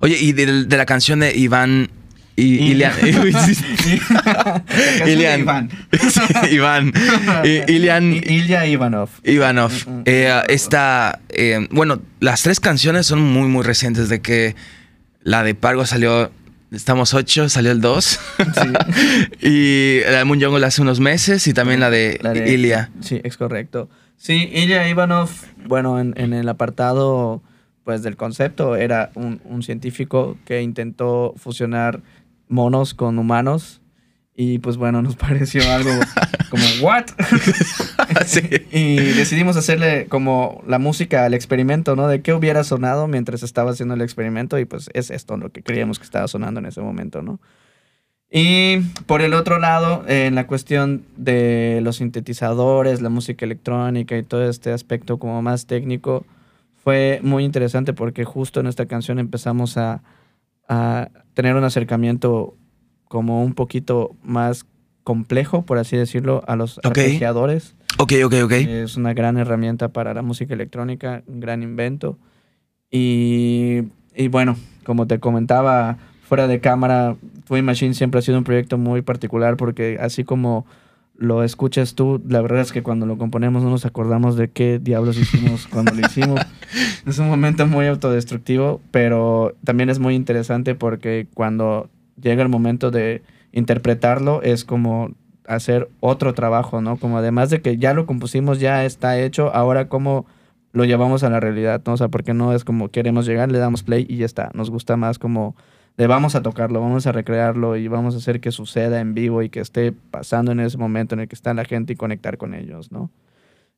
[0.00, 1.90] Oye, y de, de la canción de Iván
[2.36, 2.92] y Ilian.
[5.06, 5.40] Ilian.
[5.40, 5.70] Iván.
[6.10, 6.92] Sí, Iván.
[7.68, 9.10] Ilian Ilya Ivanov.
[9.24, 9.72] Ivanov.
[9.86, 14.08] Mm, mm, Eh, esta, eh, bueno, las tres canciones son muy, muy recientes.
[14.08, 14.54] De que
[15.22, 16.30] la de Pargo salió,
[16.72, 18.20] estamos ocho, salió el 2.
[19.42, 22.90] y la de Moon Jungle hace unos meses y también la de, La de- Ilia.
[23.00, 23.88] Sí, es correcto.
[24.16, 25.30] Sí, Ilya Ivanov,
[25.66, 27.42] bueno, en, en el apartado
[27.84, 32.00] pues del concepto era un, un científico que intentó fusionar
[32.48, 33.80] monos con humanos
[34.34, 35.90] y pues bueno, nos pareció algo
[36.50, 37.06] como ¿what?
[38.26, 38.40] Sí.
[38.72, 42.08] y decidimos hacerle como la música al experimento, ¿no?
[42.08, 45.62] De qué hubiera sonado mientras estaba haciendo el experimento y pues es esto lo que
[45.62, 47.38] creíamos que estaba sonando en ese momento, ¿no?
[48.30, 54.16] Y por el otro lado, eh, en la cuestión de los sintetizadores, la música electrónica
[54.16, 56.24] y todo este aspecto como más técnico,
[56.82, 60.02] fue muy interesante porque justo en esta canción empezamos a,
[60.68, 62.56] a tener un acercamiento
[63.08, 64.66] como un poquito más
[65.02, 66.86] complejo, por así decirlo, a los Ok.
[66.86, 67.74] arpegiadores.
[67.98, 68.52] Ok, ok, ok.
[68.52, 72.18] Es una gran herramienta para la música electrónica, un gran invento.
[72.90, 73.82] Y,
[74.14, 77.16] y bueno, como te comentaba fuera de cámara,
[77.46, 80.66] Twin Machine siempre ha sido un proyecto muy particular porque así como
[81.20, 84.78] lo escuchas tú, la verdad es que cuando lo componemos no nos acordamos de qué
[84.78, 86.40] diablos hicimos cuando lo hicimos.
[87.06, 91.90] Es un momento muy autodestructivo, pero también es muy interesante porque cuando
[92.20, 95.10] llega el momento de interpretarlo es como
[95.46, 96.96] hacer otro trabajo, ¿no?
[96.96, 100.26] Como además de que ya lo compusimos, ya está hecho, ahora cómo
[100.72, 101.94] lo llevamos a la realidad, ¿no?
[101.94, 104.50] O sea, porque no es como queremos llegar, le damos play y ya está.
[104.54, 105.54] Nos gusta más como
[106.00, 109.42] de vamos a tocarlo, vamos a recrearlo y vamos a hacer que suceda en vivo
[109.42, 112.38] y que esté pasando en ese momento en el que está la gente y conectar
[112.38, 113.10] con ellos, ¿no?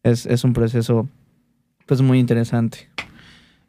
[0.05, 1.09] Es, es un proceso,
[1.85, 2.89] pues, muy interesante.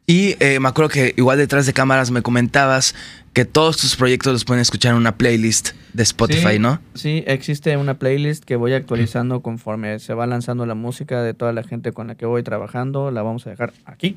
[0.06, 2.94] Y eh, me acuerdo que igual detrás de cámaras me comentabas
[3.32, 6.80] que todos tus proyectos los pueden escuchar en una playlist de Spotify, Sí, ¿no?
[6.94, 11.52] Sí, existe una playlist que voy actualizando conforme se va lanzando la música de toda
[11.52, 13.10] la gente con la que voy trabajando.
[13.10, 14.16] La vamos a dejar aquí.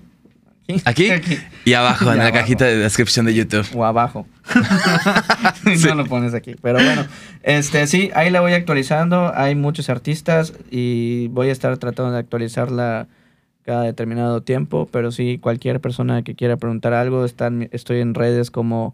[0.86, 1.10] Aquí
[1.66, 3.66] y abajo Y en la cajita de descripción de YouTube.
[3.76, 4.26] O abajo.
[5.88, 6.56] no lo pones aquí.
[6.62, 7.06] Pero bueno,
[7.44, 9.32] este sí, ahí la voy actualizando.
[9.36, 13.08] Hay muchos artistas y voy a estar tratando de actualizarla
[13.64, 14.90] cada determinado tiempo.
[14.92, 18.94] Pero sí, cualquier persona que quiera preguntar algo, están, estoy en redes como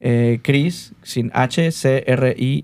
[0.00, 2.62] eh, Chris, sin H, C-R-I-S-Z-VC.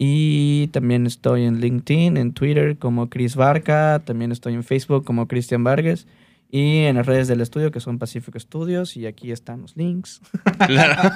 [0.00, 5.26] Y también estoy en LinkedIn, en Twitter como Chris Barca, también estoy en Facebook como
[5.26, 6.06] Cristian Vargas
[6.50, 10.20] y en las redes del estudio que son Pacífico Studios y aquí están los links.
[10.66, 11.10] Claro.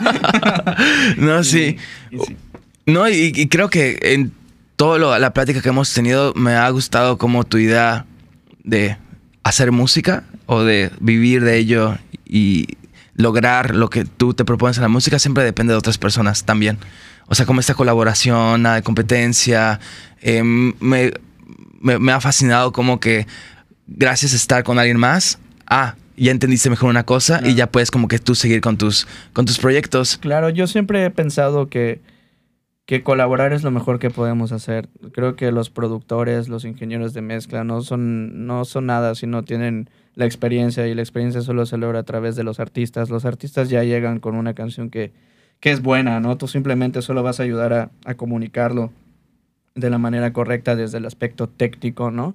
[1.19, 1.77] no, sí.
[2.11, 2.37] Y- y sí.
[2.87, 4.33] No, y, y creo que en
[4.75, 8.05] toda la plática que hemos tenido me ha gustado como tu idea
[8.65, 8.97] de
[9.45, 12.67] hacer música o de vivir de ello y
[13.15, 16.79] lograr lo que tú te propones en la música siempre depende de otras personas también.
[17.27, 19.81] O sea, como esta colaboración, nada de competencia.
[20.21, 21.13] eh, me,
[21.81, 23.27] me- me ha fascinado como que
[23.87, 27.91] gracias a estar con alguien más, ah, ya entendiste mejor una cosa y ya puedes
[27.91, 30.19] como que tú seguir con tus, con tus proyectos.
[30.19, 32.01] Claro, yo siempre he pensado que,
[32.87, 34.89] que colaborar es lo mejor que podemos hacer.
[35.13, 39.43] Creo que los productores, los ingenieros de mezcla no son, no son nada si no
[39.43, 43.09] tienen la experiencia y la experiencia solo se logra a través de los artistas.
[43.11, 45.13] Los artistas ya llegan con una canción que,
[45.63, 46.37] que es buena, ¿no?
[46.37, 47.73] Tú simplemente solo vas a ayudar
[48.05, 48.93] a, comunicarlo
[49.77, 52.35] de la manera correcta desde el aspecto técnico, ¿no?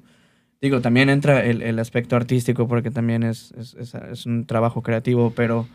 [0.61, 3.53] Digo, también entra el, aspecto artístico porque también es
[4.25, 5.67] un trabajo creativo, pero,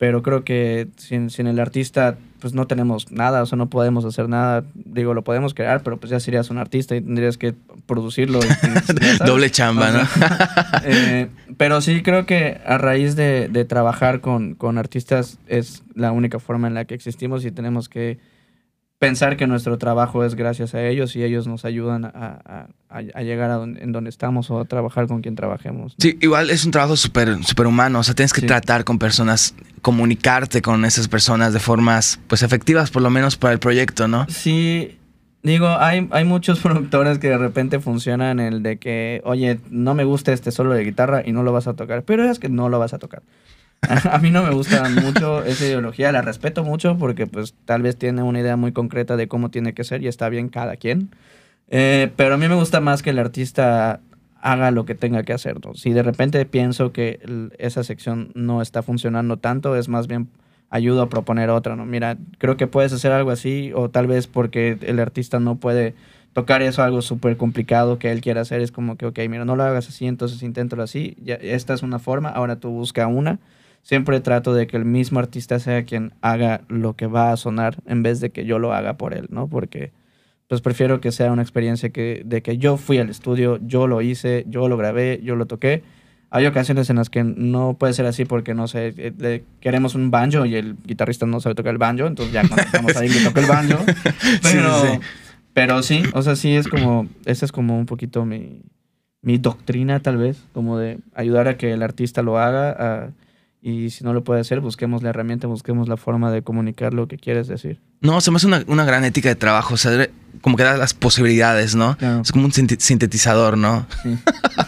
[0.00, 4.06] pero creo que sin, sin el artista pues no tenemos nada, o sea, no podemos
[4.06, 4.64] hacer nada.
[4.72, 7.52] Digo, lo podemos crear, pero pues ya serías un artista y tendrías que
[7.84, 8.40] producirlo.
[8.40, 9.24] y-.
[9.26, 10.00] Doble chamba, O ¿no?
[10.84, 11.28] eh,
[11.58, 16.38] pero sí creo que a raíz de, de trabajar con, con artistas es la única
[16.38, 18.18] forma en la que existimos y tenemos que
[19.00, 22.98] pensar que nuestro trabajo es gracias a ellos y ellos nos ayudan a, a- a-
[23.14, 25.92] a llegar a donde, en donde estamos o a trabajar con quien trabajemos.
[25.92, 25.96] ¿no?
[25.98, 28.00] Sí, igual es un trabajo súper super humano.
[28.00, 28.46] O sea, tienes que Sí.
[28.46, 33.54] tratar con personas, comunicarte con esas personas de formas, pues, efectivas, por lo menos para
[33.54, 34.26] el proyecto, ¿no?
[34.28, 34.98] Sí,
[35.42, 40.04] digo, hay, hay muchos productores que de repente funcionan el de que, oye, no me
[40.04, 42.68] gusta este solo de guitarra y no lo vas a tocar, pero es que no
[42.68, 43.22] lo vas a tocar.
[44.10, 47.96] A mí no me gusta mucho esa ideología, la respeto mucho porque pues tal vez
[47.96, 51.10] tiene una idea muy concreta de cómo tiene que ser y está bien cada quien.
[51.68, 54.00] Eh, pero a mí me gusta más que el artista
[54.40, 55.64] haga lo que tenga que hacer.
[55.64, 55.74] ¿no?
[55.74, 57.20] Si de repente pienso que
[57.58, 60.28] esa sección no está funcionando tanto, es más bien
[60.68, 61.84] ayudo a proponer otra, ¿no?
[61.84, 65.94] Mira, creo que puedes hacer algo así o tal vez porque el artista no puede
[66.32, 69.56] tocar eso, algo súper complicado que él quiere hacer, es como que, ok, mira, no
[69.56, 73.40] lo hagas así, entonces inténtalo así, esta es una forma, ahora tú busca una.
[73.82, 77.76] Siempre trato de que el mismo artista sea quien haga lo que va a sonar
[77.86, 79.48] en vez de que yo lo haga por él, ¿no?
[79.48, 79.90] Porque
[80.48, 84.02] pues prefiero que sea una experiencia que, de que yo fui al estudio, yo lo
[84.02, 85.82] hice, yo lo grabé, yo lo toqué.
[86.32, 89.94] Hay ocasiones en las que no puede ser así porque, no sé, eh, le- queremos
[89.94, 93.18] un banjo y el guitarrista no sabe tocar el banjo, entonces ya contratamos a alguien
[93.18, 93.78] que toque el banjo.
[94.42, 94.86] Pero sí.
[94.92, 94.98] sí,
[95.52, 98.62] pero sí, o sea, sí es como, esa es como un poquito mi,
[99.22, 103.10] mi doctrina tal vez, como de ayudar a que el artista lo haga a-
[103.60, 107.08] y si no lo puede hacer, busquemos la herramienta, busquemos la forma de comunicar lo
[107.08, 107.80] que quieres decir.
[108.00, 109.74] No, se me hace una, una gran ética de trabajo.
[109.74, 110.08] O sea,
[110.40, 111.98] como que da las posibilidades, ¿no?
[111.98, 112.22] Claro.
[112.22, 113.86] Es como un sintetizador, ¿no?
[114.02, 114.16] Sí.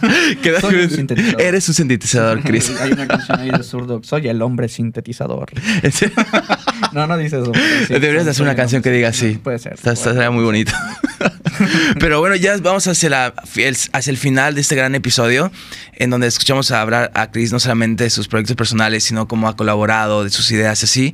[0.61, 1.41] Soy un sintetizador.
[1.41, 2.69] Eres un sintetizador, Chris.
[2.79, 5.51] Hay una canción ahí de Zurdo, soy el hombre sintetizador.
[5.81, 6.15] ¿En serio?
[6.91, 7.51] No, no dice eso.
[7.87, 9.39] sí, Deberías de hacer una canción que diga así.
[9.43, 9.73] Puede ser.
[9.73, 10.73] Está, estaría muy bonito.
[11.99, 15.51] Pero bueno, ya vamos hacia, la, el- hacia el final de este gran episodio,
[15.93, 19.47] en donde escuchamos a hablar a Chris no solamente de sus proyectos personales, sino cómo
[19.47, 21.13] ha colaborado, de sus ideas y así.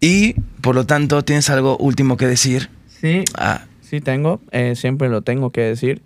[0.00, 2.68] Y por lo tanto, ¿tienes algo último que decir?
[2.86, 4.40] Sí, Ah, sí tengo.
[4.50, 6.02] eh, siempre lo tengo que decir.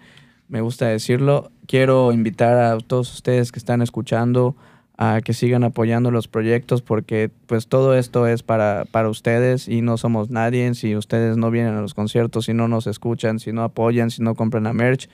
[0.49, 1.51] Me gusta decirlo.
[1.67, 4.57] Quiero invitar a todos ustedes que están escuchando
[4.99, 9.81] a que sigan apoyando los proyectos porque pues todo esto es para, para ustedes y
[9.81, 10.75] no somos nadie.
[10.75, 14.23] Si ustedes no vienen a los conciertos, si no nos escuchan, si no apoyan, si
[14.23, 15.09] no compran la merch,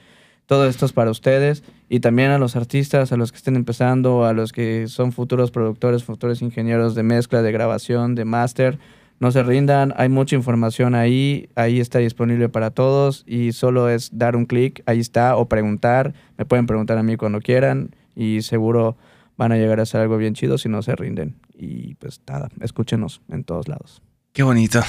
[0.48, 4.24] todo esto es para ustedes y también a los artistas, a los que estén empezando,
[4.24, 8.78] a los que son futuros productores, futuros ingenieros de mezcla, de grabación, de máster.
[9.20, 14.16] No se rindan, hay mucha información ahí, ahí está disponible para todos y solo es
[14.16, 18.40] dar un clic, ahí está, o preguntar, me pueden preguntar a mí cuando quieran y
[18.40, 18.96] seguro
[19.36, 21.34] van a llegar a hacer algo bien chido si no se rinden.
[21.58, 24.00] Y pues nada, escúchenos en todos lados.
[24.38, 24.80] Qué bonito.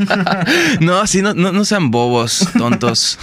[0.80, 3.18] no, sí, no, no, no sean bobos, tontos.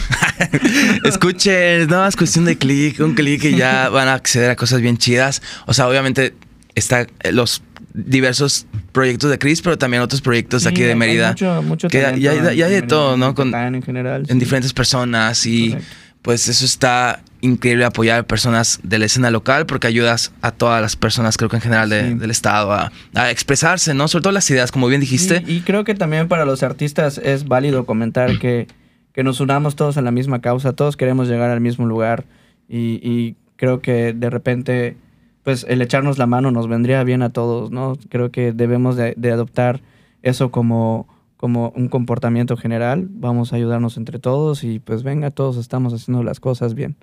[1.03, 4.81] Escuchen, no, es cuestión de clic, un clic y ya van a acceder a cosas
[4.81, 5.41] bien chidas.
[5.65, 6.35] O sea, obviamente
[6.75, 7.63] está eh, los
[7.95, 11.29] diversos proyectos de Chris, pero también otros proyectos de aquí Sí, de hay Mérida.
[11.29, 13.33] mucho, mucho que talento ya hay- ya hay de todo, ¿no?
[13.33, 14.21] Con- en general.
[14.27, 14.39] en sí.
[14.39, 15.91] diferentes personas y Correcto.
[16.21, 20.81] pues eso está increíble apoyar a personas de la escena local porque ayudas a todas
[20.81, 22.13] las personas creo que en general de- Sí.
[22.15, 24.07] del estado a, a expresarse, ¿no?
[24.07, 25.43] Sobre todo las ideas, como bien dijiste.
[25.47, 28.67] Y, y creo que también para los artistas es válido comentar que,
[29.13, 32.25] que nos unamos todos a la misma causa, todos queremos llegar al mismo lugar
[32.67, 34.97] y, y creo que de repente
[35.43, 37.97] pues el echarnos la mano nos vendría bien a todos, ¿no?
[38.09, 39.79] Creo que debemos de, de adoptar
[40.21, 41.07] eso como,
[41.37, 46.21] como un comportamiento general, vamos a ayudarnos entre todos y pues venga, todos estamos haciendo
[46.23, 46.95] las cosas bien.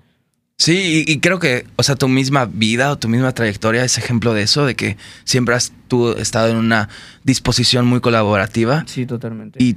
[0.65, 3.99] Sí, y, y creo que, o sea, tu misma vida o tu misma trayectoria es
[3.99, 6.89] ejemplo de eso, de que siempre has tú estado en una
[7.23, 9.63] disposición muy colaborativa Sí, totalmente.
[9.63, 9.77] y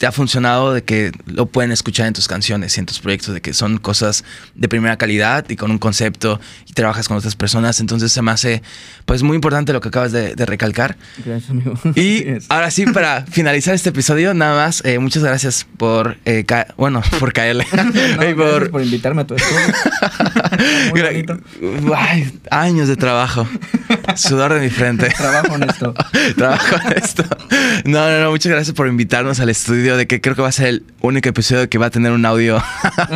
[0.00, 3.34] te ha funcionado de que lo pueden escuchar en tus canciones y en tus proyectos,
[3.34, 4.24] de que son cosas
[4.54, 7.80] de primera calidad y con un concepto y trabajas con otras personas.
[7.80, 8.62] Entonces se me hace,
[9.04, 10.96] pues, muy importante lo que acabas de, de recalcar.
[11.22, 11.74] Gracias, amigo.
[11.94, 12.46] Y Así es.
[12.48, 16.46] ahora sí, para finalizar este episodio, nada más, eh, muchas gracias por, eh,
[16.78, 17.66] bueno, por caerle.
[17.70, 19.60] No, Y gracias por invitarme a tu estudio.
[21.94, 23.46] Ay, años de trabajo.
[24.16, 25.10] Sudor de mi frente.
[25.10, 25.94] Trabajo honesto.
[26.36, 27.24] Trabajo en esto.
[27.84, 30.52] No, no, no, muchas gracias por invitarnos al estudio, de que creo que va a
[30.52, 32.62] ser el único episodio que va a tener un audio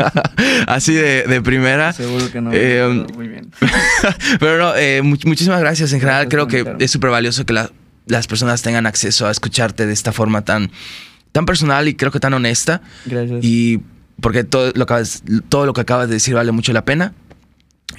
[0.66, 1.93] así de, de primera.
[1.93, 2.51] Seguro que no.
[2.53, 3.51] Eh, pero muy bien.
[4.41, 5.93] Pero no, eh, much- muchísimas gracias.
[5.93, 7.70] En general, Gracias creo que es súper valioso que la-
[8.07, 10.70] las personas tengan acceso a escucharte de esta forma tan,
[11.33, 12.83] tan personal y creo que tan honesta.
[13.07, 13.41] Gracias.
[13.43, 13.81] Y
[14.20, 14.95] porque todo lo, que
[15.49, 17.12] todo lo que acabas de decir vale mucho la pena.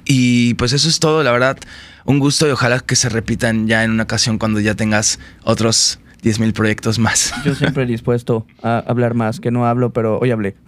[0.06, 1.58] Y pues eso es todo, la verdad.
[2.06, 6.00] Un gusto y ojalá que se repitan ya en una ocasión cuando ya tengas otros
[6.26, 7.34] 10.000 proyectos más.
[7.46, 10.56] Yo siempre dispuesto a hablar más, que no hablo, pero hoy hablé.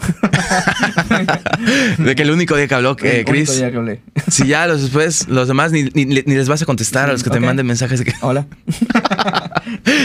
[1.97, 4.01] De que el único día que habló que El único Chris, día que hablé.
[4.29, 7.23] si ya los después, los demás ni, ni- ni les vas a contestar a los
[7.23, 8.45] que te manden mensajes de que Hola.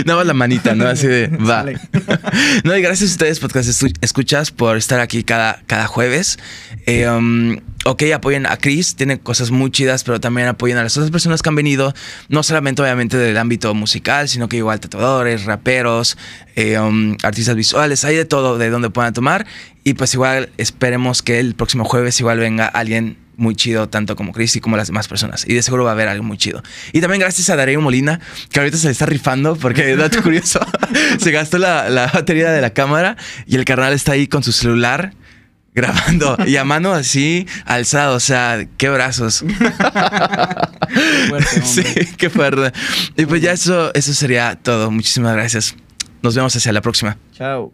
[0.07, 0.86] Nada más la manita, ¿no?
[0.86, 1.64] Así de, va.
[2.64, 3.68] No, y gracias a ustedes, podcast
[4.00, 6.38] escuchas, por estar aquí cada, cada jueves.
[6.86, 10.96] Eh, um, ok, apoyen a Chris, tiene cosas muy chidas, pero también apoyen a las
[10.96, 11.94] otras personas que han venido,
[12.28, 16.16] no solamente obviamente del ámbito musical, sino que igual tatuadores, raperos,
[16.54, 19.46] eh, um, artistas visuales, hay de todo de donde puedan tomar.
[19.84, 24.32] Y pues igual esperemos que el próximo jueves igual venga alguien muy chido, tanto como
[24.32, 25.44] Chris y como las demás personas.
[25.48, 26.62] Y de seguro va a haber algo muy chido.
[26.92, 28.20] Y también gracias a Darío Molina,
[28.50, 30.60] que ahorita se le está rifando, porque, dato curioso,
[31.18, 33.16] se gastó la, la batería de la cámara
[33.46, 35.14] y el carnal está ahí con su celular
[35.74, 39.44] grabando y a mano así alzado, o sea, qué brazos.
[41.28, 41.84] fuerte, sí,
[42.16, 42.72] qué fuerte.
[43.16, 44.90] Y pues ya eso, eso sería todo.
[44.90, 45.74] Muchísimas gracias.
[46.22, 47.16] Nos vemos hacia la próxima.
[47.32, 47.72] Chao.